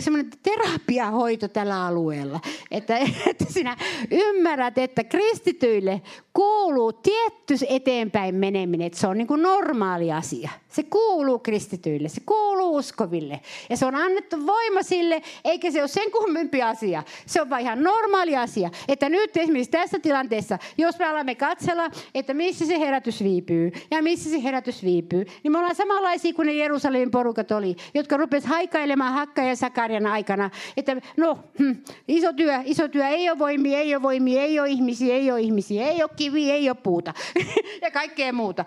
[0.00, 2.40] semmoinen terapiahoito tällä alueella.
[2.70, 2.98] Että,
[3.30, 3.76] että sinä
[4.10, 6.02] ymmärrät, että kristityille
[6.32, 10.50] kuuluu tietty eteenpäin meneminen, että se on niin kuin normaali asia.
[10.68, 13.40] Se kuuluu kristityille, se kuuluu uskoville.
[13.70, 17.02] Ja se on annettu voima sille, eikä se ole sen kummempi asia.
[17.26, 18.70] Se on vain ihan normaali asia.
[18.88, 24.02] Että nyt esimerkiksi tässä tilanteessa, jos me alamme katsella, että missä se herätys viipyy ja
[24.02, 28.54] missä se herätys viipyy, niin me ollaan samanlaisia kuin ne Jerusalemin porukat oli, jotka rupesivat
[28.54, 30.50] haikailemaan Hakka ja Sakarian aikana.
[30.76, 31.72] Että no, hm,
[32.08, 35.40] iso työ, iso työ, ei ole voimia, ei ole voimia, ei ole ihmisiä, ei ole
[35.40, 37.14] ihmisiä, ei ole kivi, ei ole puuta
[37.82, 38.64] ja kaikkea muuta.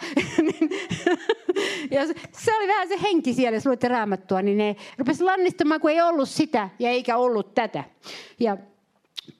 [1.91, 2.01] ja
[2.31, 6.01] se oli vähän se henki siellä, jos luette raamattua, niin ne rupesi lannistamaan, kun ei
[6.01, 7.83] ollut sitä ja eikä ollut tätä.
[8.39, 8.57] Ja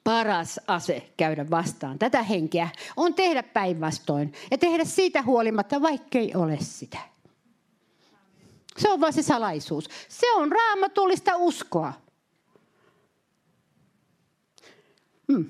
[0.04, 6.58] paras ase käydä vastaan tätä henkeä on tehdä päinvastoin ja tehdä siitä huolimatta, vaikkei ole
[6.62, 6.98] sitä.
[8.78, 9.90] Se on vain se salaisuus.
[10.10, 11.94] Se on raamatullista uskoa.
[15.32, 15.46] Hmm.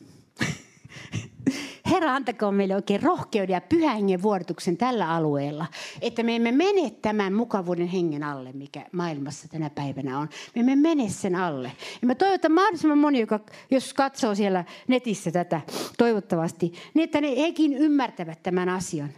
[1.91, 5.65] Herra, antakoon meille oikein rohkeuden ja pyhän hengen vuorotuksen tällä alueella,
[6.01, 10.29] että me emme mene tämän mukavuuden hengen alle, mikä maailmassa tänä päivänä on.
[10.55, 11.71] Me emme mene sen alle.
[12.01, 13.39] Ja mä toivon, että mahdollisimman moni, joka,
[13.71, 15.61] jos katsoo siellä netissä tätä,
[15.97, 19.09] toivottavasti, niin että ne hekin ymmärtävät tämän asian.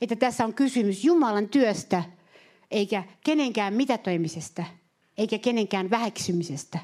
[0.00, 2.02] Että tässä on kysymys Jumalan työstä,
[2.70, 4.64] eikä kenenkään mitätöimisestä,
[5.18, 6.78] eikä kenenkään väheksymisestä,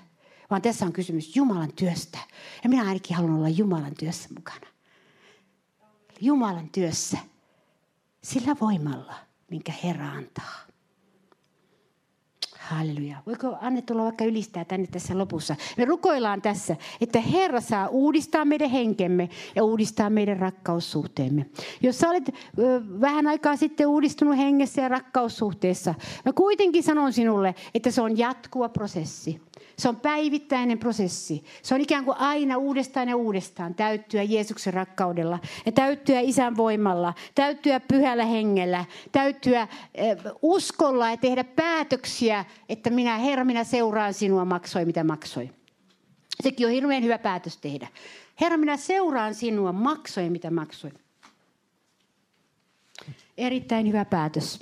[0.51, 2.19] vaan tässä on kysymys Jumalan työstä.
[2.65, 4.70] Ja minä ainakin haluan olla Jumalan työssä mukana.
[6.21, 7.19] Jumalan työssä
[8.23, 9.15] sillä voimalla,
[9.51, 10.70] minkä Herra antaa.
[12.71, 13.17] Halleluja.
[13.27, 15.57] Voiko Anne tulla vaikka ylistää tänne tässä lopussa?
[15.77, 21.47] Me rukoillaan tässä, että Herra saa uudistaa meidän henkemme ja uudistaa meidän rakkaussuhteemme.
[21.83, 22.31] Jos sä olet
[23.01, 25.95] vähän aikaa sitten uudistunut hengessä ja rakkaussuhteessa,
[26.25, 29.41] mä kuitenkin sanon sinulle, että se on jatkuva prosessi.
[29.79, 31.45] Se on päivittäinen prosessi.
[31.63, 37.15] Se on ikään kuin aina uudestaan ja uudestaan täyttyä Jeesuksen rakkaudella ja täyttyä isän voimalla,
[37.35, 39.69] täyttyä pyhällä hengellä, täyttyä
[40.43, 45.51] uskolla ja tehdä päätöksiä, että minä, Herra, minä seuraan sinua, maksoi mitä maksoi.
[46.43, 47.89] Sekin on hirveän hyvä päätös tehdä.
[48.41, 50.91] Herra, minä seuraan sinua, maksoi mitä maksoi.
[53.39, 54.61] Erittäin hyvä päätös,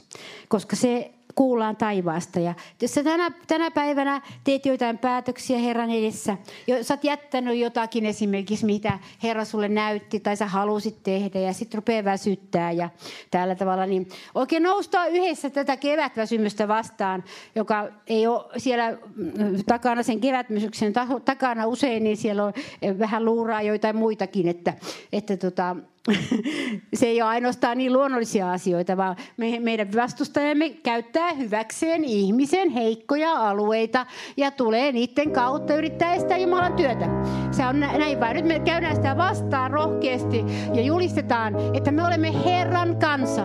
[0.48, 2.40] koska se kuullaan taivaasta.
[2.40, 6.36] Ja jos sä tänä, tänä päivänä teet joitain päätöksiä Herran edessä,
[6.66, 11.52] jo, sä oot jättänyt jotakin esimerkiksi, mitä Herra sulle näytti tai sä halusit tehdä ja
[11.52, 12.90] sitten rupeaa väsyttää ja
[13.30, 17.24] tällä tavalla, niin oikein noustaa yhdessä tätä kevätväsymystä vastaan,
[17.54, 20.92] joka ei ole siellä mm, takana sen kevätmysyksen
[21.24, 22.52] takana usein, niin siellä on
[22.98, 24.74] vähän luuraa joitain muitakin, että,
[25.12, 25.76] että tota,
[26.94, 33.32] se ei ole ainoastaan niin luonnollisia asioita, vaan me, meidän vastustajamme käyttää hyväkseen ihmisen heikkoja
[33.32, 37.08] alueita ja tulee niiden kautta yrittää estää Jumalan työtä.
[37.50, 38.34] Se on näin vaan.
[38.34, 40.44] Nyt me käydään sitä vastaan rohkeasti
[40.74, 43.42] ja julistetaan, että me olemme Herran kanssa.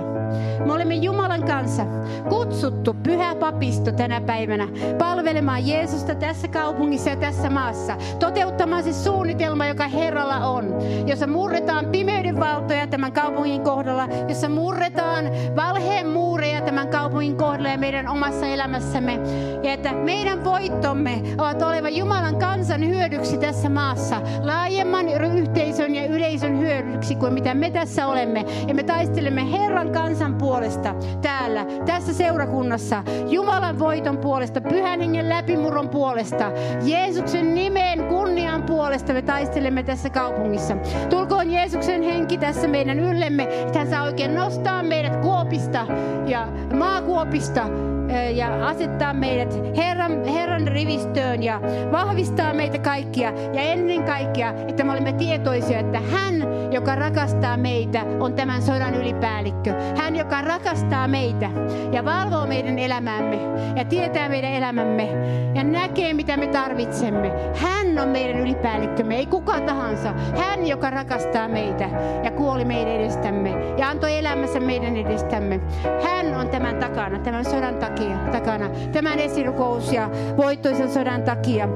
[0.66, 1.86] Me olemme Jumalan kanssa
[2.30, 7.98] kutsuttu pyhä papisto tänä päivänä palvelemaan Jeesusta tässä kaupungissa ja tässä maassa.
[8.20, 10.76] Toteuttamaan se suunnitelma, joka Herralla on,
[11.08, 15.26] jossa murretaan pimeyden valtoja tämän kaupungin kohdalla, jossa murretaan
[15.56, 19.20] valheen muureja tämän kaupungin kohdalla ja meidän omassa elämässämme.
[19.64, 23.93] Ja että meidän voittomme ovat oleva Jumalan kansan hyödyksi tässä maassa,
[24.42, 28.46] laajemman yhteisön ja yleisön hyödyksi kuin mitä me tässä olemme.
[28.68, 35.90] Ja me taistelemme Herran kansan puolesta täällä, tässä seurakunnassa, Jumalan voiton puolesta, Pyhän Hengen läpimurron
[35.90, 36.52] puolesta,
[36.84, 40.78] Jeesuksen nimeen kunnian puolesta me taistelemme tässä kaupungissa.
[41.10, 45.88] Tulkoon Jeesuksen henki tässä meidän yllemme, että hän saa oikein nostaa meidät kuopista
[46.26, 47.93] ja maakuopista
[48.36, 53.34] ja asettaa meidät Herran, Herran rivistöön ja vahvistaa meitä kaikkia.
[53.54, 56.36] Ja ennen kaikkea, että me olemme tietoisia, että hän,
[56.72, 59.74] joka rakastaa meitä, on tämän sodan ylipäällikkö.
[59.98, 61.50] Hän, joka rakastaa meitä
[61.92, 63.40] ja valvoo meidän elämämme
[63.76, 65.10] ja tietää meidän elämämme
[65.56, 67.32] ja näkee, mitä me tarvitsemme.
[67.56, 70.14] Hän on meidän ylipäällikkömme, ei kuka tahansa.
[70.38, 71.90] Hän, joka rakastaa meitä
[72.24, 75.60] ja kuoli meidän edestämme ja antoi elämässä meidän edestämme.
[76.04, 81.70] Hän on tämän takana, tämän sodan takia, takana, tämän esirukous ja voittoisen sodan takia.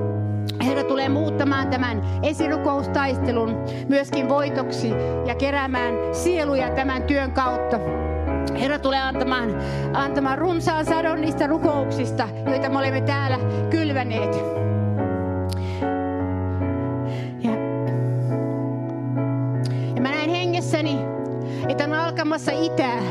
[0.66, 3.56] Herra tulee muuttamaan tämän esirukoustaistelun
[3.88, 4.92] myöskin voitoksi
[5.26, 7.80] ja keräämään sieluja tämän työn kautta.
[8.60, 9.56] Herra tulee antamaan,
[9.94, 13.38] antamaan runsaan sadon niistä rukouksista, joita me olemme täällä
[13.70, 14.36] kylväneet.
[17.44, 17.52] Ja,
[19.96, 21.00] ja mä näen hengessäni,
[21.70, 23.02] että on alkamassa itää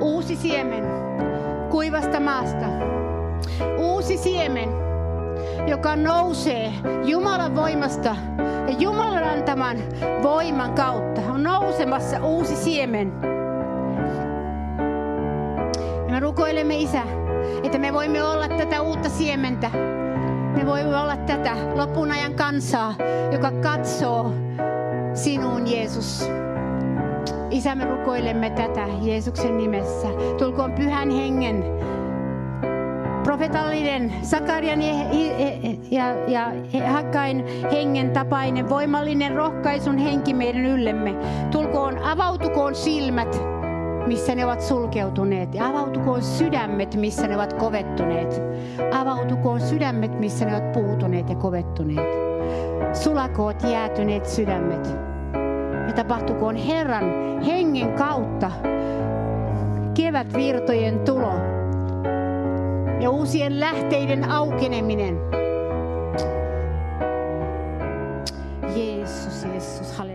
[0.00, 1.13] uusi siemen
[1.74, 2.66] kuivasta maasta.
[3.78, 4.68] Uusi siemen,
[5.66, 6.72] joka nousee
[7.04, 9.76] Jumalan voimasta ja Jumalan antaman
[10.22, 11.20] voiman kautta.
[11.20, 13.12] On nousemassa uusi siemen.
[16.06, 17.02] Ja me rukoilemme Isä,
[17.62, 19.70] että me voimme olla tätä uutta siementä.
[20.56, 22.94] Me voimme olla tätä lopun ajan kansaa,
[23.32, 24.32] joka katsoo
[25.14, 26.28] sinuun Jeesus.
[27.54, 30.08] Isä, me rukoilemme tätä Jeesuksen nimessä.
[30.38, 31.64] Tulkoon pyhän hengen
[33.22, 34.92] profetallinen Sakarian ja,
[35.90, 41.14] ja, ja Hakkain hengen tapainen, voimallinen rohkaisun henki meidän yllemme.
[41.50, 43.40] Tulkoon, avautukoon silmät,
[44.06, 45.54] missä ne ovat sulkeutuneet.
[45.54, 48.42] Ja avautukoon sydämet, missä ne ovat kovettuneet.
[49.00, 52.08] Avautukoon sydämet, missä ne ovat puutuneet ja kovettuneet.
[52.92, 55.13] Sulakoot jäätyneet sydämet.
[55.86, 57.04] Ja tapahtukoon Herran
[57.46, 58.50] hengen kautta
[59.94, 61.32] kevätvirtojen tulo
[63.00, 65.18] ja uusien lähteiden aukeneminen.
[68.76, 70.13] Jeesus, Jeesus, halleluja.